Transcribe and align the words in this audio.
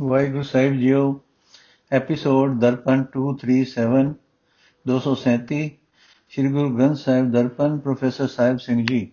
ਵਾਹਿਗੁਰੂ 0.00 0.42
ਸਾਹਿਬ 0.42 0.72
ਜੀਓ 0.72 1.20
episode 1.92 2.58
Darpan 2.60 3.04
237 3.16 4.10
237 4.86 5.60
Sri 6.30 6.48
Guru 6.52 6.76
Granth 6.76 6.96
Sahib 6.96 7.30
Darpan 7.32 7.78
professor 7.78 8.26
Sahib 8.26 8.58
Singh 8.58 8.86
ਜੀ। 8.86 9.12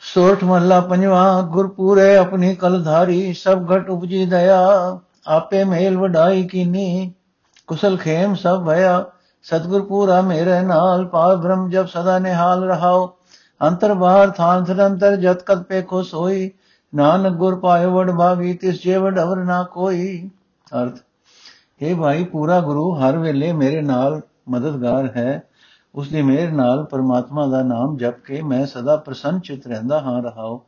ਸੋਠ 0.00 0.44
ਮਹਲਾ 0.44 0.80
ਪੰਜਵਾ, 0.80 1.42
ਗੁਰਪੂਰੇ 1.42 2.16
ਆਪਣੀ 2.16 2.54
ਕਲਧਾਰੀ, 2.54 3.32
ਸਭ 3.32 3.72
ਘਟ 3.72 3.90
ਉਪਜੀ 3.90 4.24
ਦਇਆ, 4.26 4.60
ਆਪੇ 5.26 5.64
ਮੇਲ 5.64 5.98
ਵਡਾਈ 5.98 6.46
ਕੀਨੀ, 6.48 7.12
ਕੁਸਲ 7.66 7.96
ਖੇਮ 7.96 8.34
ਸਭ 8.34 8.64
ਭਇਆ, 8.66 9.04
ਸਤਗੁਰ 9.42 9.86
ਪੂਰਾ 9.86 10.20
ਮੇਰੇ 10.20 10.60
ਨਾਲ 10.60 11.06
ਪਾਰ 11.06 11.36
ਬ੍ਰਹਮ 11.36 11.70
ਜਬ 11.70 11.86
ਸਦਾ 11.86 12.18
ਨਿਹਾਲ 12.18 12.64
ਰਹਾਓ, 12.64 13.18
ਅੰਤਰ 13.62 13.94
ਬਾਹਰ 13.94 14.30
ਥਾਨ 14.30 14.64
ਨਿਰੰਤਰ 14.68 15.16
ਜਤ 15.16 15.42
ਕਤ 15.42 15.62
ਪੇ 15.62 15.82
ਖੁਸ਼ 15.82 16.14
ਹੋਈ 16.14 16.50
ਨਾਨਕ 16.94 17.32
ਗੁਰ 17.32 17.58
ਪਾਇਓ 17.60 17.90
ਵਡ 17.90 18.10
ਭਾਗੀ 18.10 18.54
ਤਿਸ 18.54 18.82
ਜੇ 18.82 18.96
ਵਡ 18.96 19.20
ਅਵਰ 19.20 19.36
ਨਾ 19.36 19.62
ਕੋਈ। 19.62 20.30
ਅਰਥ 20.82 20.98
हे 21.82 21.96
ਭਾਈ, 21.96 22.24
ਪੂਰਾ 22.24 22.60
ਗੁਰੂ 22.60 22.94
ਹਰ 22.94 23.18
ਵੇਲੇ 23.18 23.52
ਮੇਰੇ 23.52 23.80
ਨਾਲ 23.80 24.20
ਮਦਦਗਾਰ 24.48 25.06
ਹੈ। 25.16 25.42
ਉਸ 25.94 26.08
ਦੀ 26.08 26.22
ਮਿਹਰ 26.22 26.52
ਨਾਲ 26.52 26.84
ਪਰਮਾਤਮਾ 26.84 27.46
ਦਾ 27.46 27.62
ਨਾਮ 27.62 27.96
ਜਪ 27.96 28.20
ਕੇ 28.20 28.42
ਮੈਂ 28.42 28.66
ਸਦਾ 28.66 28.96
ਪ੍ਰਸੰਨ 28.96 29.40
ਚਿਤ 29.40 29.66
ਰਹਿੰਦਾ 29.66 30.00
ਹਾਂ, 30.00 30.22
ਰਹਾਓ। 30.22 30.64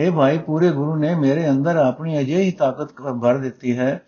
हे 0.00 0.12
ਭਾਈ, 0.12 0.38
ਪੂਰੇ 0.38 0.70
ਗੁਰੂ 0.70 0.96
ਨੇ 0.96 1.14
ਮੇਰੇ 1.14 1.50
ਅੰਦਰ 1.50 1.76
ਆਪਣੀ 1.76 2.20
ਅਜਿਹੀ 2.20 2.50
ਤਾਕਤ 2.50 3.00
ਭਰ 3.00 3.38
ਦਿੱਤੀ 3.38 3.78
ਹੈ 3.78 4.02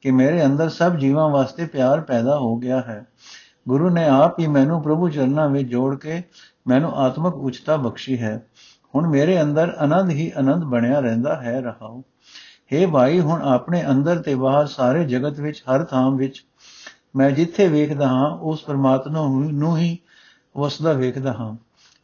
ਕਿ 0.00 0.10
ਮੇਰੇ 0.10 0.44
ਅੰਦਰ 0.44 0.68
ਸਭ 0.68 0.96
ਜੀਵਾਂ 0.96 1.28
ਵਾਸਤੇ 1.28 1.66
ਪਿਆਰ 1.66 2.00
ਪੈਦਾ 2.00 2.38
ਹੋ 2.38 2.56
ਗਿਆ 2.56 2.80
ਹੈ। 2.80 3.06
ਗੁਰੂ 3.68 3.90
ਨੇ 3.90 4.08
ਆਪ 4.08 4.38
ਹੀ 4.38 4.46
ਮੈਨੂੰ 4.46 4.82
ਪ੍ਰਭੂ 4.82 5.08
ਚਰਨਾਂ 5.08 5.48
ਵਿੱਚ 5.48 5.68
ਜੋੜ 5.68 5.98
ਕੇ 5.98 6.22
ਮੈਨੂੰ 6.66 6.92
ਆਤਮਿਕ 6.92 7.34
ਉਚਤਾ 7.34 7.76
ਬਖਸ਼ੀ 7.76 8.22
ਹੈ। 8.22 8.42
ਹੁਣ 8.94 9.06
ਮੇਰੇ 9.06 9.42
ਅੰਦਰ 9.42 9.74
ਆਨੰਦ 9.78 10.10
ਹੀ 10.10 10.32
ਆਨੰਦ 10.36 10.64
ਬਣਿਆ 10.64 11.00
ਰਹਿੰਦਾ 11.00 11.42
ਹੈ 11.42 11.60
ਰਹਾਉ 11.60 12.02
हे 12.74 12.90
ਭਾਈ, 12.90 13.20
ਹੁਣ 13.20 13.42
ਆਪਣੇ 13.42 13.84
ਅੰਦਰ 13.90 14.18
ਤੇ 14.18 14.34
ਬਾਹਰ 14.34 14.66
ਸਾਰੇ 14.66 15.04
ਜਗਤ 15.04 15.40
ਵਿੱਚ, 15.40 15.62
ਹਰ 15.62 15.84
ਥਾਂ 15.84 16.10
ਵਿੱਚ 16.10 16.44
ਮੈਂ 17.16 17.30
ਜਿੱਥੇ 17.30 17.68
ਵੇਖਦਾ 17.68 18.08
ਹਾਂ, 18.08 18.30
ਉਸ 18.30 18.64
ਪਰਮਾਤਮਾ 18.64 19.26
ਨੂੰ 19.52 19.78
ਹੀ 19.78 19.98
ਵਸਦਾ 20.56 20.92
ਵੇਖਦਾ 20.92 21.32
ਹਾਂ। 21.32 21.56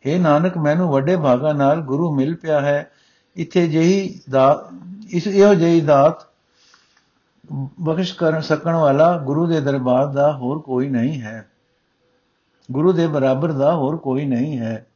हे 0.08 0.20
ਨਾਨਕ, 0.20 0.58
ਮੈਨੂੰ 0.58 0.88
ਵੱਡੇ 0.88 1.16
ਭਾਗਾ 1.16 1.52
ਨਾਲ 1.52 1.80
ਗੁਰੂ 1.80 2.14
ਮਿਲ 2.14 2.36
ਪਿਆ 2.36 2.60
ਹੈ। 2.60 2.90
ਇੱਥੇ 3.36 3.68
ਜਹੀ 3.68 4.20
ਦਾ 4.30 4.68
ਇਸ 5.10 5.26
ਇਹੋ 5.26 5.54
ਜਹੀ 5.54 5.80
ਦਾਤ 5.80 6.26
ਬਖਸ਼ 7.80 8.14
ਕਰ 8.14 8.40
ਸਕਣ 8.40 8.72
ਵਾਲਾ 8.72 9.18
ਗੁਰੂ 9.18 9.46
ਦੇ 9.46 9.60
ਦਰਬਾਰ 9.60 10.06
ਦਾ 10.06 10.32
ਹੋਰ 10.32 10.58
ਕੋਈ 10.58 10.88
ਨਹੀਂ 10.88 11.20
ਹੈ। 11.20 11.48
ਗੁਰੂ 12.72 12.92
ਦੇ 12.92 13.06
ਬਰਾਬਰ 13.06 13.52
ਦਾ 13.52 13.74
ਹੋਰ 13.74 13.96
ਕੋਈ 13.96 14.24
ਨਹੀਂ 14.24 14.58
ਹੈ। 14.58 14.86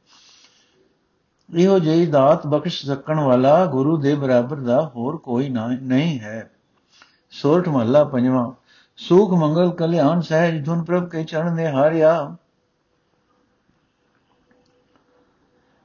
ਇਹੋ 1.52 1.78
ਜਿਹੀ 1.78 2.06
ਦਾਤ 2.06 2.46
ਬਖਸ਼ 2.46 2.86
ਸਕਣ 2.86 3.20
ਵਾਲਾ 3.20 3.66
ਗੁਰੂ 3.66 3.96
ਦੇ 3.96 4.14
ਬਰਾਬਰ 4.14 4.56
ਦਾ 4.56 4.92
ਹੋਰ 4.96 5.16
ਕੋਈ 5.16 5.48
ਨਹੀਂ 5.48 6.20
ਹੈ। 6.20 6.50
ਸੋਰਠ 7.30 7.68
ਮਹੱਲਾ 7.68 8.04
ਪੰਜਵਾਂ। 8.04 8.52
ਸੁਖ, 8.96 9.30
ਮੰਗਲ, 9.30 9.70
ਕਲਿਆਣ 9.70 10.20
ਸਹਿਜ 10.20 10.66
ਧੁਨ 10.66 10.84
ਪ੍ਰਭ 10.84 11.08
ਕੇ 11.08 11.24
ਚਰਨ 11.24 11.54
ਨੇ 11.54 11.68
ਹਾਰਿਆ 11.68 12.36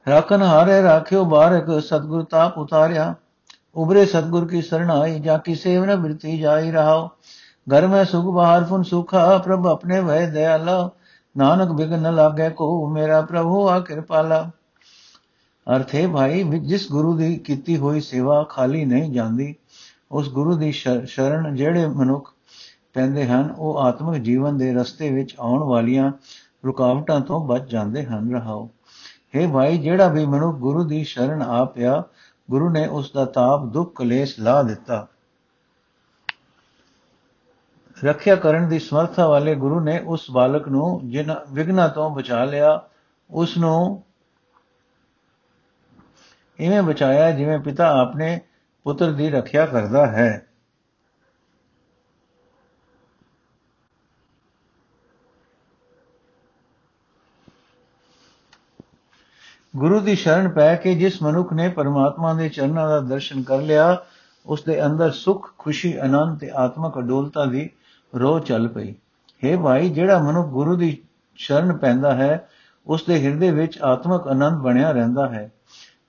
ਰਾਖਨ 0.08 0.42
ਹਾਰੇ, 0.42 0.82
ਰਾਖਿਓ 0.82 1.24
ਬਾਰਕ, 1.24 1.82
ਸਤਗੁਰ 1.82 2.24
ਤਾਪ 2.24 2.58
ਉਤਾਰਿਆ। 2.58 3.14
ਉਬਰੇ 3.74 4.06
ਸਤਗੁਰ 4.06 4.48
ਕੀ 4.48 4.62
ਸਰਣ 4.62 4.90
ਆਈ, 4.90 5.20
ਜਾ 5.20 5.38
ਕੀ 5.38 5.54
ਸੇਵ 5.54 5.84
ਨ 5.84 5.96
ਬਿਰਤੀ 5.96 6.38
ਜਾਈ 6.38 6.70
ਰਹਾਓ। 6.70 7.08
ਘਰ 7.66 7.86
ਮੈਂ 7.86 8.04
ਸੁਖ 8.04 8.34
ਬਹਾਰ 8.34 8.64
ਫੁਨ 8.64 8.82
ਸੁਖਾ, 8.82 9.38
ਪ੍ਰਭ 9.38 9.66
ਆਪਣੇ 9.66 10.00
ਵੈ 10.00 10.30
ਦਇਆਲਾ। 10.30 10.90
ਨਾਨਕ 11.36 11.72
ਬਿਗਨ 11.72 11.98
ਨ 11.98 12.14
ਲਾਗੇ 12.14 12.50
ਕੋ, 12.50 12.88
ਮੇਰਾ 12.88 13.20
ਪ੍ਰਭੂ 13.20 13.68
ਆ 13.68 13.80
ਕਿਰਪਾਲਾ। 13.80 14.50
ਅਰਥ 15.76 15.94
ਹੈ 15.94 16.08
ਭਾਈ 16.08 16.42
ਜਿਸ 16.42 16.90
ਗੁਰੂ 16.90 17.16
ਦੀ 17.16 17.36
ਕੀਤੀ 17.36 17.76
ਹੋਈ 17.76 18.00
ਸੇਵਾ 18.00 18.44
ਖਾਲੀ 18.44 18.84
ਨਹੀਂ 18.84 19.12
ਜਾਂਦੀ, 19.12 19.54
ਉਸ 20.12 20.28
ਗੁਰੂ 20.28 20.56
ਦੀ 20.56 20.72
ਸ਼ਰਨ 21.04 21.54
ਜਿਹੜੇ 21.54 21.86
ਮਨੁੱਖ 21.86 22.32
ਪੈਂਦੇ 22.94 23.26
ਹਨ, 23.26 23.54
ਉਹ 23.58 23.78
ਆਤਮਿਕ 23.78 24.22
ਜੀਵਨ 24.22 24.58
ਦੇ 24.58 24.74
ਰਸਤੇ 24.74 25.10
ਵਿੱਚ 25.10 25.36
ਆਉਣ 25.40 25.62
ਵਾਲੀਆਂ 25.62 26.12
ਰੁਕਾਵਟਾਂ 26.66 27.20
ਤੋਂ 27.20 27.46
ਬਚ 27.46 27.70
ਜਾਂਦੇ 27.70 28.04
ਹਨ। 28.04 28.32
ਰਹਾਓ। 28.34 28.70
हे 29.36 29.52
ਭਾਈ, 29.52 29.78
ਜਿਹੜਾ 29.78 30.08
ਵੀ 30.08 30.26
ਮਨੁੱਖ 30.26 30.56
ਗੁਰੂ 30.56 30.84
ਦੀ 30.84 31.04
ਸ਼ਰਨ 31.04 31.42
ਆ 31.42 31.64
ਪਿਆ, 31.64 32.02
ਗੁਰੂ 32.50 32.70
ਨੇ 32.70 32.86
ਉਸ 32.86 33.12
ਦਾ 33.12 33.24
ਤਾਪ, 33.24 33.64
ਦੁੱਖ, 33.64 33.94
ਕਲੇਸ਼ 33.94 34.40
ਲਾ 34.40 34.62
ਦਿੱਤਾ। 34.62 35.06
ਰੱਖਿਆ 38.04 38.36
ਕਰਨ 38.36 38.68
ਦੀ 38.68 38.78
ਸਮਰੱਥਾ 38.78 39.26
ਵਾਲੇ 39.26 39.54
ਗੁਰੂ 39.54 39.80
ਨੇ 39.80 39.98
ਉਸ 39.98 40.30
ਬਾਲਕ 40.30 40.68
ਨੂੰ 40.68 41.00
ਜਿਨ 41.04 41.34
ਵਿਗਨਾ 41.52 41.88
ਤੋਂ 41.88 42.10
ਬਚਾ 42.10 42.44
ਲਿਆ, 42.44 42.82
ਉਸ 43.30 43.58
ਨੂੰ 43.58 44.02
ਇਵੇਂ 46.58 46.82
ਬਚਾਇਆ 46.82 47.30
ਜਿਵੇਂ 47.30 47.58
ਪਿਤਾ 47.58 48.00
ਆਪਣੇ 48.00 48.40
ਪੁੱਤਰ 48.84 49.12
ਦੀ 49.12 49.30
ਰੱਖਿਆ 49.30 49.66
ਕਰਦਾ 49.66 50.06
ਹੈ। 50.06 50.44
ਗੁਰੂ 59.76 60.00
ਦੀ 60.00 60.14
ਸ਼ਰਨ 60.16 60.48
ਪੈ 60.48 60.74
ਕੇ 60.74 60.94
ਜਿਸ 60.94 61.22
ਮਨੁੱਖ 61.22 61.52
ਨੇ 61.52 61.68
ਪਰਮਾਤਮਾ 61.68 62.34
ਦੇ 62.34 62.48
ਚਰਨਾਂ 62.48 62.88
ਦਾ 62.88 63.00
ਦਰਸ਼ਨ 63.00 63.42
ਕਰ 63.42 63.58
ਲਿਆ, 63.58 64.04
ਉਸ 64.46 64.62
ਦੇ 64.62 64.86
ਅੰਦਰ 64.86 65.10
ਸੁਖ, 65.10 65.54
ਖੁਸ਼ੀ, 65.58 65.96
ਆਨੰਦ 65.96 66.38
ਤੇ 66.38 66.50
ਆਤਮਕ 66.54 66.98
ਅਡੋਲਤਾ 66.98 67.44
ਦੀ 67.44 67.70
ਰੋਹ 68.16 68.40
ਚੱਲ 68.40 68.68
ਪਈ। 68.68 68.94
हे 69.44 69.60
ਭਾਈ, 69.60 69.88
ਜਿਹੜਾ 69.90 70.18
ਮਨੁੱਖ 70.18 70.48
ਗੁਰੂ 70.48 70.76
ਦੀ 70.76 71.02
ਸ਼ਰਨ 71.36 71.76
ਪੈਂਦਾ 71.76 72.14
ਹੈ, 72.14 72.48
ਉਸ 72.86 73.04
ਦੇ 73.04 73.26
ਹਿਰਦੇ 73.26 73.50
ਵਿੱਚ 73.50 73.78
ਆਤਮਕ 73.82 74.28
ਆਨੰਦ 74.28 74.58
ਬਣਿਆ 74.58 74.90
ਰਹਿੰਦਾ 74.90 75.28
ਹੈ। 75.28 75.52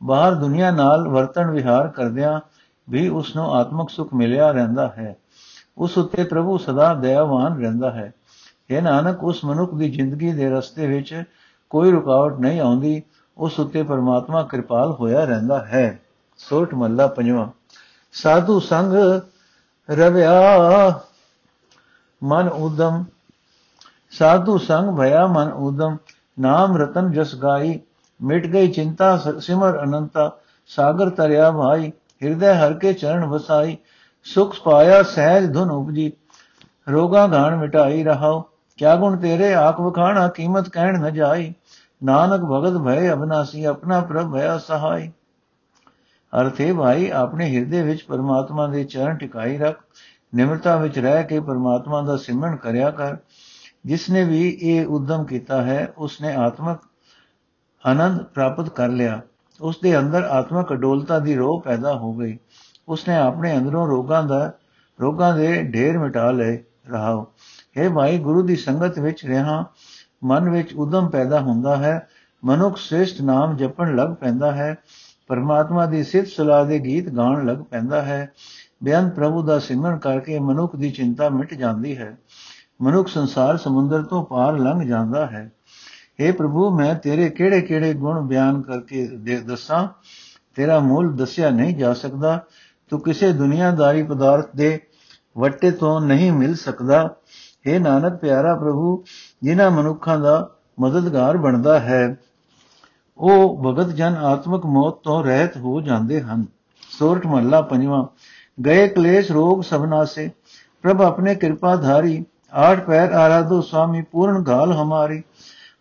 ਬਾਹਰ 0.03 0.33
ਦੁਨੀਆ 0.33 0.71
ਨਾਲ 0.71 1.07
ਵਰਤਣ 1.07 1.51
ਵਿਹਾਰ 1.51 1.87
ਕਰਦਿਆਂ 1.87 2.39
ਵੀ 2.89 3.09
ਉਸ 3.09 3.35
ਨੂੰ 3.35 3.53
ਆਤਮਿਕ 3.53 3.89
ਸੁਖ 3.89 4.13
ਮਿਲਿਆ 4.13 4.51
ਰਹਿੰਦਾ 4.51 4.87
ਹੈ। 4.87 5.15
ਉਸ 5.77 5.97
ਉੱਤੇ 5.97 6.23
ਪ੍ਰਭੂ 6.23 6.57
ਸਦਾ 6.57 6.93
ਦਇਆਵਾਨ 6.93 7.61
ਰਹਿੰਦਾ 7.61 7.91
ਹੈ। 7.91 8.13
ਇਹ 8.69 8.81
ਨਾਨਕ, 8.81 9.23
ਉਸ 9.23 9.45
ਮਨੁੱਖ 9.45 9.73
ਦੀ 9.73 9.91
ਜ਼ਿੰਦਗੀ 9.91 10.33
ਦੇ 10.33 10.49
ਰਸਤੇ 10.49 10.87
ਵਿੱਚ 10.87 11.23
ਕੋਈ 11.69 11.91
ਰੁਕਾਵਟ 11.91 12.39
ਨਹੀਂ 12.39 12.59
ਆਉਂਦੀ, 12.59 13.03
ਉਸ 13.37 13.59
ਉੱਤੇ 13.59 13.83
ਪਰਮਾਤਮਾ 13.83 14.43
ਕਿਰਪਾਲ 14.43 14.91
ਹੋਇਆ 14.91 15.25
ਰਹਿੰਦਾ 15.25 15.65
ਹੈ। 15.65 15.99
ਸੋਠ 16.37 16.73
ਮੱਲਾ 16.73 17.07
ਪੰਜਵਾਂ। 17.07 17.47
ਸਾਧੂ 18.13 18.59
ਸੰਗ 18.59 18.93
ਰਵਿਆ 19.91 20.31
ਮਨ 22.23 22.47
ਉਦਮ 22.47 23.03
ਸਾਧੂ 24.11 24.57
ਸੰਗ 24.57 24.97
ਭਇਆ 24.97 25.27
ਮਨ 25.27 25.51
ਉਦਮ 25.51 25.97
ਨਾਮ 26.39 26.77
ਰਤਨ 26.77 27.11
ਜਸ 27.11 27.35
ਗਾਈ। 27.35 27.79
ਮਿਟ 28.21 28.47
ਗਈ 28.47 28.67
ਚਿੰਤਾ 28.67 29.17
ਸਿਮਰ 29.39 29.83
ਅਨੰਤਾ, 29.83 30.39
ਸਾਗਰ 30.67 31.09
ਤਰਿਆ 31.09 31.51
ਭਾਈ, 31.51 31.91
ਹਿਰਦੇ 32.23 32.53
ਹਰ 32.53 32.73
ਕੇ 32.73 32.93
ਚਰਨ 32.93 33.25
ਵਸਾਈ, 33.25 33.77
ਸੁਖ 34.23 34.55
ਪਾਇਆ 34.63 35.03
ਸਹਿਜ 35.03 35.53
ਧੁਨ 35.53 35.69
ਉਪਜੀ, 35.71 36.11
ਰੋਗਾ 36.89 37.27
ਘਾਣ 37.27 37.55
ਮਿਟਾਈ 37.55 38.03
ਰਹਾਓ 38.03 38.49
ਕਿਆ 38.77 38.95
ਗੁਣ 38.95 39.17
ਤੇਰੇ, 39.17 39.53
ਆਖ 39.53 39.79
ਵਖਾਣਾ 39.79 40.27
ਕੀਮਤ 40.27 40.69
ਕਹਿਣ 40.69 40.99
ਨ 40.99 41.13
ਜਾਈ, 41.13 41.53
ਨਾਨਕ 42.03 42.41
ਭਗਤ 42.41 42.77
ਭਏ 42.77 43.09
ਅਬਨਾਸੀ, 43.11 43.63
ਆਪਣਾ 43.65 43.99
ਪ੍ਰਭ 44.01 44.31
ਭਇਆ 44.31 44.57
ਸਹਾਈ। 44.57 45.11
ਅਰਥੇ 46.33 46.73
ਭਾਈ, 46.73 47.09
ਆਪਣੇ 47.09 47.49
ਹਿਰਦੇ 47.55 47.81
ਵਿੱਚ 47.81 48.03
ਪਰਮਾਤਮਾ 48.03 48.67
ਦੇ 48.67 48.83
ਚਰਨ 48.83 49.17
ਟਿਕਾਈ 49.17 49.57
ਰੱਖ, 49.57 49.77
ਨਿਮਰਤਾ 50.35 50.75
ਵਿੱਚ 50.75 50.99
ਰਹਿ 50.99 51.23
ਕੇ 51.23 51.39
ਪਰਮਾਤਮਾ 51.39 52.01
ਦਾ 52.01 52.17
ਸਿਮਰਨ 52.17 52.55
ਕਰਿਆ 52.55 52.91
ਕਰ 52.91 53.17
ਜਿਸ 53.85 54.09
ਨੇ 54.09 54.23
ਵੀ 54.23 54.57
ਇਹ 54.61 54.85
ਉਦਮ 54.85 55.23
ਕੀਤਾ 55.25 55.61
ਹੈ 55.61 55.93
ਉਸ 55.97 56.21
ਨੇ 56.21 56.33
ਆਤਮਕ 56.35 56.79
ਆਨੰਦ 57.85 58.23
ਪ੍ਰਾਪਤ 58.23 58.69
ਕਰ 58.69 58.87
ਲਿਆ। 58.87 59.21
ਉਸ 59.61 59.79
ਦੇ 59.83 59.99
ਅੰਦਰ 59.99 60.23
ਆਤਮਕ 60.23 60.73
ਅਡੋਲਤਾ 60.73 61.19
ਦੀ 61.19 61.35
ਰੋਹ 61.35 61.61
ਪੈਦਾ 61.61 61.93
ਹੋ 61.93 62.13
ਗਈ। 62.13 62.37
ਉਸ 62.87 63.07
ਨੇ 63.07 63.15
ਆਪਣੇ 63.15 63.57
ਅੰਦਰੋਂ 63.57 63.87
ਰੋਗਾਂ 63.87 64.23
ਦਾ, 64.23 64.51
ਰੋਗਾਂ 65.01 65.37
ਦੇ 65.37 65.63
ਢੇਰ 65.63 65.97
ਮਿਟਾ 65.97 66.31
ਲਏ। 66.31 66.63
ਰਹਾਓ। 66.89 67.33
ਇਹ 67.77 67.89
ਭਾਈ, 67.89 68.17
ਗੁਰੂ 68.17 68.41
ਦੀ 68.41 68.55
ਸੰਗਤ 68.55 68.99
ਵਿੱਚ 68.99 69.25
ਰਹਾ। 69.25 69.65
ਮਨ 70.23 70.49
ਵਿੱਚ 70.49 70.73
ਉਦਮ 70.73 71.09
ਪੈਦਾ 71.09 71.39
ਹੁੰਦਾ 71.39 71.77
ਹੈ। 71.77 72.07
ਮਨੁੱਖ 72.45 72.77
ਸ੍ਰੇਸ਼ਟ 72.77 73.21
ਨਾਮ 73.21 73.55
ਜਪਣ 73.55 73.95
ਲੱਗ 73.95 74.09
ਪੈਂਦਾ 74.09 74.51
ਹੈ। 74.51 74.77
ਪਰਮਾਤਮਾ 75.27 75.85
ਦੀ 75.85 76.03
ਸਿਫਤ 76.03 76.27
ਸਲਾਹ 76.27 76.65
ਦੇ 76.65 76.79
ਗੀਤ 76.79 77.09
ਗਾਉਣ 77.09 77.45
ਲੱਗ 77.45 77.57
ਪੈਂਦਾ 77.57 78.01
ਹੈ। 78.01 78.31
ਬਿਆਨ 78.83 79.09
ਪ੍ਰਭੂ 79.09 79.43
ਦਾ 79.43 79.59
ਸਿਮਰਨ 79.59 79.97
ਕਰਕੇ 79.97 80.39
ਮਨੁੱਖ 80.39 80.75
ਦੀ 80.75 80.91
ਚਿੰਤਾ 80.91 81.29
ਮਿਟ 81.29 81.53
ਜਾਂਦੀ 81.53 81.97
ਹੈ। 81.97 82.17
ਮਨੁੱਖ 82.81 83.07
ਸੰਸਾਰ 83.07 83.57
ਸਮੁੰਦਰ 83.57 84.03
ਤੋਂ 84.03 84.25
ਪਾਰ 84.25 84.57
ਲੰਘ 84.57 84.81
ਜਾਂਦਾ 84.81 85.25
ਹੈ। 85.25 85.51
हे 86.25 86.35
ਪ੍ਰਭੂ, 86.35 86.77
ਮੈਂ 86.77 86.95
ਤੇਰੇ 86.95 87.29
ਕਿਹੜੇ-ਕਿਹੜੇ 87.29 87.93
ਗੁਣ 87.93 88.21
ਬਿਆਨ 88.21 88.61
ਕਰਕੇ 88.61 89.07
ਦੱਸਾਂ? 89.45 89.87
ਤੇਰਾ 90.55 90.79
ਮੁੱਲ 90.79 91.11
ਦੱਸਿਆ 91.11 91.49
ਨਹੀਂ 91.49 91.75
ਜਾ 91.75 91.93
ਸਕਦਾ। 91.93 92.43
ਤੂੰ 92.89 93.01
ਕਿਸੇ 93.01 93.33
ਦੁਨੀਆਦਾਰੀ 93.33 94.03
ਪਦਾਰਥ 94.03 94.49
ਦੇ 94.55 94.79
ਵੱਟੇ 95.37 95.71
ਤੋਂ 95.71 96.01
ਨਹੀਂ 96.01 96.31
ਮਿਲ 96.31 96.55
ਸਕਦਾ। 96.55 97.15
हे 97.69 97.83
ਨਾਨਕ, 97.83 98.15
ਪਿਆਰਾ 98.15 98.55
ਪ੍ਰਭੂ, 98.55 99.03
ਜਿਨ੍ਹਾਂ 99.43 99.71
ਮਨੁੱਖਾਂ 99.71 100.19
ਦਾ 100.19 100.49
ਮਦਦਗਾਰ 100.79 101.37
ਬਣਦਾ 101.37 101.79
ਹੈ, 101.79 102.17
ਉਹ 103.17 103.63
ਭਗਤ 103.63 103.87
ਜਨ 103.87 104.15
ਆਤਮਿਕ 104.15 104.65
ਮੌਤ 104.65 104.93
ਤੋਂ 105.03 105.23
ਰਹਿਤ 105.23 105.57
ਹੋ 105.57 105.81
ਜਾਂਦੇ 105.81 106.21
ਹਨ। 106.21 106.45
ਸੋਰਠ 106.99 107.27
ਮਹੱਲਾ 107.27 107.61
ਪੰਜਵਾਂ, 107.61 108.07
ਗਏ 108.65 108.87
ਕਲੇਸ਼ 108.87 109.31
ਰੋਗ 109.31 109.61
ਸਭਨਾ 109.61 110.05
ਸੇ 110.05 110.31
ਪ੍ਰਭ, 110.81 111.01
ਆਪਣੇ 111.01 111.35
ਕਿਰਪਾ 111.35 111.75
ਧਾਰੀ 111.75 112.25
ਆਠ 112.53 112.85
ਪੈਰ 112.85 113.11
ਆਰਾਧੋ 113.11 113.61
ਸੁਆਮੀ 113.61 114.01
ਪੂਰਨ 114.01 114.43
ਗਾਲ 114.43 114.73
ਹਮਾਰੀ। 114.73 115.23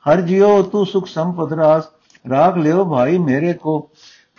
हर 0.06 0.22
जियो 0.22 0.52
तू 0.68 0.84
सुख 0.86 1.10
संपद 1.10 1.54
रास 1.56 1.90
राख 2.26 2.58
लियो 2.60 2.86
भाई 2.88 3.18
मेरे 3.22 3.54
को 3.60 3.80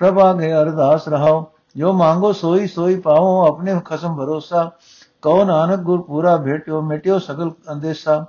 प्रभा 0.01 0.33
गए 0.35 0.51
अरदास 0.59 1.09
रहाओ 1.09 1.43
ਜੋ 1.77 1.93
ਮੰਗੋ 1.93 2.33
ਸੋਈ 2.33 2.67
ਸੋਈ 2.67 2.95
ਪਾਓ 3.01 3.31
ਆਪਣੇ 3.47 3.75
ਖਸਮ 3.85 4.17
ਭਰੋਸਾ 4.17 4.71
ਕਉ 5.23 5.45
ਨਾਨਕ 5.45 5.81
ਗੁਰ 5.81 6.03
ਪੂਰਾ 6.03 6.37
ਭੇਟਿਓ 6.37 6.81
ਮਿਟਿਓ 6.83 7.19
ਸਗਲ 7.19 7.51
ਅੰਦੇਸਾ 7.71 8.25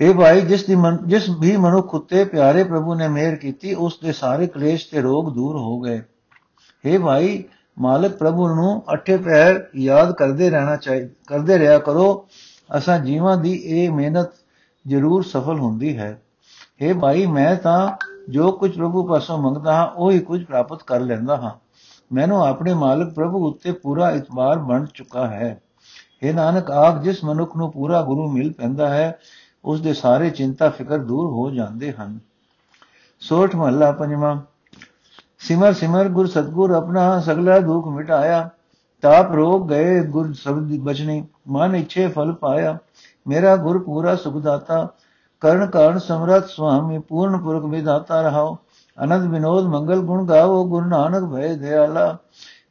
ਇਹ 0.00 0.14
ਭਾਈ 0.14 0.40
ਜਿਸ 0.40 0.64
ਦੀ 0.64 0.74
ਮਨ 0.74 0.98
ਜਿਸ 1.06 1.28
ਵੀ 1.40 1.56
ਮਨੁੱਖ 1.56 1.94
ਉਤੇ 1.94 2.24
ਪਿਆਰੇ 2.24 2.62
ਪ੍ਰਭੂ 2.64 2.94
ਨੇ 2.94 3.08
ਮਿਹਰ 3.08 3.34
ਕੀਤੀ 3.36 3.74
ਉਸ 3.76 3.98
ਦੇ 4.02 4.12
ਸਾਰੇ 4.12 4.46
ਕਲੇਸ਼ 4.46 4.88
ਤੇ 4.90 5.00
ਰੋਗ 5.00 5.32
ਦੂਰ 5.34 5.56
ਹੋ 5.56 5.78
ਗਏ 5.80 6.00
हे 6.84 7.02
ਭਾਈ 7.02 7.42
ਮਾਲਕ 7.76 8.16
ਪ੍ਰਭੂ 8.16 8.48
ਨੂੰ 8.48 8.82
ਅਠੇ 8.94 9.16
ਪੈਰ 9.16 9.60
ਯਾਦ 9.78 10.12
ਕਰਦੇ 10.12 10.50
ਰਹਿਣਾ 10.50 10.76
ਚਾਹੀਦਾ 10.76 11.08
ਕਰਦੇ 11.26 11.58
ਰਿਹਾ 11.58 11.78
ਕਰੋ 11.78 12.08
ਅਸਾਂ 12.70 12.98
ਜੀਵਾਂ 12.98 13.36
ਦੀ 13.36 13.52
ਇਹ 13.52 13.90
ਮਿਹਨਤ 13.90 14.32
ਜ਼ਰੂਰ 14.87 15.23
ਸਫਲ 15.23 15.59
ਹੁੰਦੀ 15.59 15.97
ਹੈ। 15.97 16.21
हे 16.83 16.99
ਭਾਈ, 16.99 17.25
ਮੈਂ 17.25 17.55
ਤਾਂ 17.55 17.91
ਜੋ 18.29 18.51
ਕੁਝ 18.51 18.77
ਪ੍ਰਭੂ 18.77 19.07
ਪਾਸੋਂ 19.07 19.37
ਮੰਗਦਾ 19.37 19.75
ਹਾਂ, 19.75 19.87
ਉਹ 19.87 20.11
ਹੀ 20.11 20.19
ਕੁਝ 20.19 20.45
ਪ੍ਰਾਪਤ 20.45 20.83
ਕਰ 20.83 20.99
ਲੈਂਦਾ 20.99 21.37
ਹਾਂ। 21.37 21.51
ਮੈਨੂੰ 22.13 22.47
ਆਪਣੇ 22.47 22.73
ਮਾਲਕ 22.73 23.13
ਪ੍ਰਭੂ 23.13 23.47
ਉੱਤੇ 23.47 23.71
ਪੂਰਾ 23.71 24.11
ਇਤਬਾਰ 24.11 24.59
ਬਣ 24.59 24.85
ਚੁੱਕਾ 24.93 25.27
ਹੈ। 25.27 25.61
ਇਹ 26.23 26.33
ਨਾਨਕ, 26.33 26.71
ਆਖ, 26.71 27.01
ਜਿਸ 27.01 27.23
ਮਨੁੱਖ 27.23 27.57
ਨੂੰ 27.57 27.71
ਪੂਰਾ 27.71 28.01
ਗੁਰੂ 28.01 28.31
ਮਿਲ 28.31 28.53
ਪੈਂਦਾ 28.53 28.89
ਹੈ 28.89 29.19
ਉਸ 29.65 29.81
ਦੇ 29.81 29.93
ਸਾਰੇ 29.93 30.29
ਚਿੰਤਾ, 30.29 30.69
ਫਿਕਰ 30.69 30.97
ਦੂਰ 30.97 31.27
ਹੋ 31.27 31.51
ਜਾਂਦੇ 31.51 31.91
ਹਨ। 31.91 32.19
ਸੋਠ 33.19 33.55
ਮਹੱਲਾ 33.55 33.91
ਪੰਜਵਾਂ। 33.91 34.41
ਸਿਮਰ 35.39 35.73
ਸਿਮਰ, 35.73 36.09
ਗੁਰ 36.09 36.27
ਸਤਗੁਰ, 36.27 36.71
ਆਪਣਾ 36.71 37.19
ਸਗਲਾ 37.19 37.59
ਦੁੱਖ 37.59 37.87
ਮਿਟਾਇਆ। 37.87 38.49
ਤਾਪ 39.01 39.31
ਰੋਗ 39.31 39.69
ਗਏ, 39.69 40.03
ਗੁਰ 40.03 40.33
ਸ਼ਬਦ 40.33 40.79
ਬਚਨੇ। 40.79 41.27
ਮਨ 41.47 41.75
ਇੱਛੇ 41.75 42.07
ਫਲ 42.07 42.33
ਪਾਇਆ। 42.33 42.77
ਮੇਰਾ 43.27 43.55
ਗੁਰ 43.55 43.83
ਪੂਰਾ 43.83 44.15
ਸੁਖ 44.15 44.37
ਦਾਤਾ, 44.37 44.87
ਕਰਨ 45.41 45.67
ਕਾਰਨ 45.67 45.99
ਸਮਰਤ 45.99 46.49
ਸੁਆਮੀ, 46.49 46.99
ਪੂਰਨ 46.99 47.37
ਪੁਰਖ 47.37 47.65
ਵਿਦਾਤਾ 47.65 48.21
ਰਹਾਓ। 48.21 48.57
ਅਨੰਦ 49.03 49.31
ਵਿਨੋਦ 49.31 49.65
ਮੰਗਲ 49.65 49.99
ਗੁਣ 49.99 50.25
ਗਾਵੋ, 50.25 50.65
ਗੁਰੂ 50.65 50.85
ਨਾਨਕ 50.85 51.33
ਭੈ 51.33 51.53
ਦਿਆਲਾ। 51.53 52.17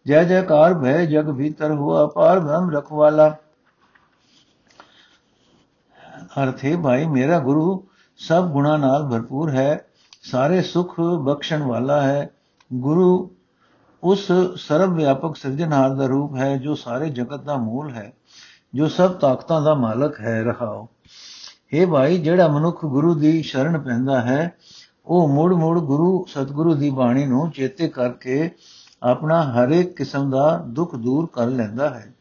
ਜੈ 0.07 0.25
ਜੈਕਾਰ 0.25 0.75
ਭੈ 0.75 1.05
ਜਗ 1.07 1.37
ਭੀਤਰ 1.37 1.71
ਹੋਆ 1.71 2.05
ਅਪਾਰ 2.05 2.41
ਬ੍ਰਹਮ 2.41 2.71
ਰਖਵਾਲਾ। 2.71 3.37
ਅਰਥ 6.43 6.65
ਭਾਈ, 6.83 7.07
ਮੇਰਾ 7.07 7.39
ਗੁਰੂ 7.39 7.85
ਸਭ 8.17 8.47
ਗੁਣਾ 8.47 8.77
ਨਾਲ 8.77 9.09
ਭਰਪੂਰ 9.09 9.51
ਹੈ, 9.51 9.87
ਸਾਰੇ 10.23 10.63
ਸੁਖ 10.63 11.01
ਬਖਸ਼ਣ 11.01 11.63
ਵਾਲਾ 11.63 12.01
ਹੈ। 12.03 12.31
ਗੁਰੂ 12.73 13.31
ਉਸ 14.03 14.33
ਸਰਵ 14.57 14.95
ਵਿਆਪਕ 14.95 15.37
ਸਿਰਜਣਹਾਰ 15.37 15.91
ਦਾ 15.91 16.07
ਰੂਪ 16.07 16.37
ਹੈ, 16.37 16.57
ਜੋ 16.57 16.75
ਸਾਰੇ 16.75 17.11
ਜਗਤ 17.11 17.41
ਦਾ 17.41 17.57
ਮੂਲ 17.57 17.91
ਹੈ। 17.91 18.13
ਜੋ 18.77 18.89
ਸਭ 18.89 19.11
ਤਾਕਤਾਂ 19.13 19.63
ਦਾ 19.63 19.75
ਮਾਲਕ 19.75 20.21
ਹੈ, 20.21 20.43
ਰਹਾਓ। 20.43 20.89
ਇਹ 21.73 21.87
ਭਾਈ, 21.87 22.19
ਜਿਹੜਾ 22.19 22.49
ਮਨੁੱਖ 22.49 22.87
ਗੁਰੂ 22.87 23.15
ਦੀ 23.15 23.43
ਸ਼ਰਨ 23.43 23.79
ਪੈਂਦਾ 23.79 24.21
ਹੈ, 24.21 24.53
ਉਹ 25.07 25.29
ਮੁੜ 25.29 25.55
ਮੁੜ 25.55 25.81
ਗੁਰੂ, 25.81 26.25
ਸਤਿਗੁਰੂ 26.29 26.75
ਦੀ 26.75 26.91
ਬਾਣੀ 26.91 27.27
ਨੂੰ 27.27 27.51
ਚੇਤੇ 27.51 27.89
ਕਰਕੇ 27.89 28.51
ਆਪਣਾ 29.03 29.43
ਹਰ 29.43 29.69
ਇੱਕ 29.69 29.97
ਕਿਸਮ 29.97 30.31
ਦਾ 30.31 30.65
ਦੁੱਖ 30.67 30.95
ਦੂਰ 30.95 31.29
ਕਰ 31.33 31.47
ਲੈਂਦਾ 31.47 31.91
ਹੈ। 31.91 32.15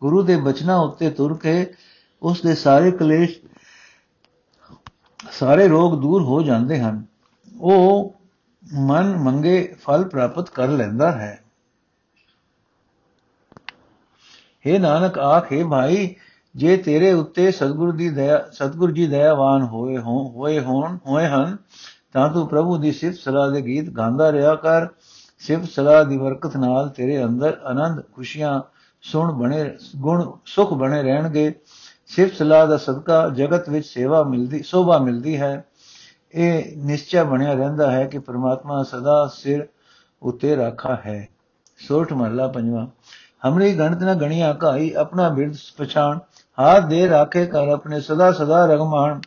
ਗੁਰੂ 0.00 0.22
ਦੇ 0.22 0.36
ਬਚਨਾਂ 0.36 0.78
ਉੱਤੇ 0.78 1.10
ਤੁਰ 1.10 1.38
ਕੇ 1.38 1.74
ਉਸ 2.22 2.42
ਦੇ 2.42 2.54
ਸਾਰੇ 2.54 2.90
ਕਲੇਸ਼, 2.90 3.38
ਸਾਰੇ 5.30 5.68
ਰੋਗ 5.68 6.00
ਦੂਰ 6.00 6.22
ਹੋ 6.22 6.42
ਜਾਂਦੇ 6.42 6.80
ਹਨ। 6.80 7.04
ਉਹ 7.60 8.14
ਮਨ 8.74 9.16
ਮੰਗੇ 9.16 9.76
ਫਲ 9.80 10.08
ਪ੍ਰਾਪਤ 10.08 10.50
ਕਰ 10.50 10.68
ਲੈਂਦਾ 10.68 11.12
ਹੈ। 11.12 11.42
हे 14.66 14.80
ਨਾਨਕ 14.80 15.18
ਆਖੇ 15.18 15.64
ਭਾਈ, 15.64 16.14
ਜੇ 16.56 16.76
ਤੇਰੇ 16.76 17.12
ਉੱਤੇ 17.12 17.50
ਸਤਿਗੁਰੂ 17.50 17.92
ਦੀ 17.92 18.08
ਦਇਆ, 18.08 18.44
ਸਤਿਗੁਰੂ 18.52 18.92
ਜੀ 18.92 19.06
ਦਇਆਵਾਨ 19.06 19.62
ਹੋਏ 19.62 19.98
ਹੋਏ 19.98 20.60
ਹੋਣ, 20.60 20.98
ਹੋਏ 21.06 21.26
ਹਨ, 21.26 21.56
ਤਾਂ 22.12 22.28
ਤੂੰ 22.28 22.48
ਪ੍ਰਭੂ 22.48 22.76
ਦੀ 22.76 22.92
ਸਿਫਤ 22.92 23.18
ਸਲਾਹ 23.18 23.50
ਦੇ 23.50 23.62
ਗੀਤ 23.62 23.90
ਗਾਉਂਦਾ 23.90 24.32
ਰਿਹਾ 24.32 24.54
ਕਰ। 24.54 24.86
ਸਿਫਤ 25.38 25.68
ਸਲਾਹ 25.70 26.04
ਦੀ 26.04 26.18
ਬਰਕਤ 26.18 26.56
ਨਾਲ 26.56 26.88
ਤੇਰੇ 26.88 27.24
ਅੰਦਰ 27.24 27.60
ਆਨੰਦ, 27.64 28.02
ਖੁਸ਼ੀਆਂ, 28.12 28.60
ਸੁਣ 29.02 29.32
ਬਣੇ, 29.32 29.76
ਗੁਣ, 29.96 30.32
ਸੁਖ 30.46 30.72
ਬਣੇ 30.72 31.02
ਰਹਿਣਗੇ। 31.02 31.54
ਸਿਫਤ 32.06 32.36
ਸਲਾਹ 32.36 32.66
ਦਾ 32.66 32.76
ਸਦਕਾ 32.76 33.28
ਜਗਤ 33.28 33.68
ਵਿੱਚ 33.68 33.86
ਸੇਵਾ 33.86 34.22
ਮਿਲਦੀ, 34.22 34.62
ਸੋਭਾ 34.62 34.98
ਮਿਲਦੀ 34.98 35.40
ਹੈ। 35.40 35.64
ਇਹ 36.34 36.76
ਨਿਸ਼ਚੈ 36.76 37.24
ਬਣਿਆ 37.24 37.52
ਰਹਿੰਦਾ 37.52 37.90
ਹੈ 37.90 38.04
ਕਿ 38.04 38.18
ਪ੍ਰਮਾਤਮਾ 38.18 38.82
ਸਦਾ 38.82 39.30
ਸਿਰ 39.34 39.66
ਉਤੇ 40.22 40.56
ਰੱਖਾ 40.56 40.96
ਹੈ। 41.06 41.28
ਸੋਠ 41.88 42.12
ਮਹਲਾ 42.12 42.46
ਪੰਜਵਾ। 42.46 42.88
ਹਮਰੀ 43.42 43.72
ਗਣਤ 43.78 44.02
ਨ 44.02 44.14
ਗਣੀਆਂ 44.14 44.52
ਕਾਈ 44.54 44.92
ਆਪਣਾ 44.94 45.28
ਬਿਰਦ 45.28 45.56
ਪਛਾਣ 45.78 46.18
ਹਾਥ 46.58 46.84
ਦੇ 46.84 47.08
ਰਾਖੇ 47.08 47.44
ਕਰ 47.46 47.68
ਆਪਣੇ 47.68 48.00
ਸਦਾ 48.00 48.30
ਸਦਾ 48.32 48.64
ਰਗਮਾਨ 48.66 49.20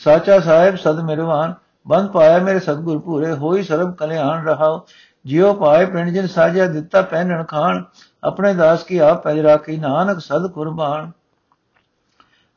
ਸਾਚਾ 0.00 0.38
ਸਾਹਿਬ 0.40 0.76
ਸਦ 0.76 1.00
ਮਿਰਵਾਨ 1.00 1.54
ਬੰਦ 1.86 2.10
ਪਾਇਆ 2.10 2.38
ਮੇਰੇ 2.38 2.58
ਸਤਗੁਰ 2.58 2.98
ਪੂਰੇ 2.98 3.32
ਹੋਈ 3.32 3.62
ਸਰਬ 3.62 3.94
ਕਲਿਆਣ 3.94 4.46
ਰਹਾਓ 4.46 4.86
ਜਿਉ 5.24 5.52
ਪਾਏ 5.54 5.86
ਪਿੰਡ 5.86 6.10
ਜਿਨ 6.10 6.26
ਸਾਜਿਆ 6.26 6.66
ਦਿੱਤਾ 6.66 7.02
ਪਹਿਨਣ 7.02 7.44
ਖਾਣ 7.44 7.82
ਆਪਣੇ 8.22 8.52
ਦਾਸ 8.54 8.82
ਕੀ 8.82 8.98
ਆਪ 8.98 9.22
ਪੈਜ 9.22 9.38
ਰਾਖੀ 9.40 9.76
ਨਾਨਕ 9.76 10.18
ਸਦ 10.18 10.46
ਕੁਰਬਾਨ 10.46 11.10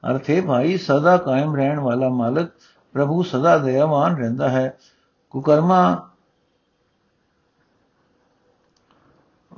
ਅਰਥੇ 0.03 0.39
ਭਾਈ 0.41 0.77
ਸਦਾ 0.77 1.17
ਕਾਇਮ 1.17 1.55
ਰਹਿਣ 1.55 1.79
ਵਾਲਾ 1.79 2.09
ਮਾਲਕ 2.09 2.51
ਪ੍ਰਭੂ 2.95 3.23
ਸਦਾ 3.23 3.57
ਦਇਆਵਾਨ 3.57 4.15
ਰਹਿੰਦਾ 4.17 4.49
ਹੈ 4.49 4.77
ਕੁਕਰਮਾ 5.33 5.81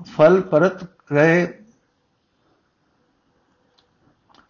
ਫਲ 0.03 0.41
ਪਰਤ 0.41 0.83
ਰਹੇ, 1.11 1.59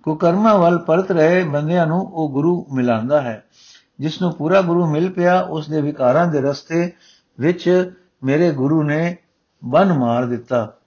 ਕੁਕਰਮਾ 0.03 0.57
ਵੱਲ 0.57 0.77
ਪਰਤ 0.77 1.11
ਰਹੇ 1.11 1.43
ਬੰਦਿਆਂ 1.43 1.87
ਨੂੰ 1.87 1.99
ਉਹ 1.99 2.29
ਗੁਰੂ 2.29 2.65
ਮਿਲਾਂਦਾ 2.73 3.21
ਹੈ। 3.21 3.43
ਜਿਸ 3.99 4.21
ਨੂੰ 4.21 4.33
ਪੂਰਾ 4.33 4.61
ਗੁਰੂ 4.61 4.85
ਮਿਲ 4.85 5.11
ਪਿਆ, 5.11 5.41
ਉਸ 5.41 5.69
ਦੇ 5.69 5.81
ਵਿਕਾਰਾਂ 5.81 6.27
ਦੇ 6.27 6.41
ਰਸਤੇ 6.41 6.91
ਵਿੱਚ 7.39 7.93
ਮੇਰੇ 8.23 8.51
ਗੁਰੂ 8.51 8.83
ਨੇ 8.83 9.17
ਬਨ 9.65 9.93
ਮਾਰ 9.93 10.25
ਦਿੱਤਾ 10.25 10.77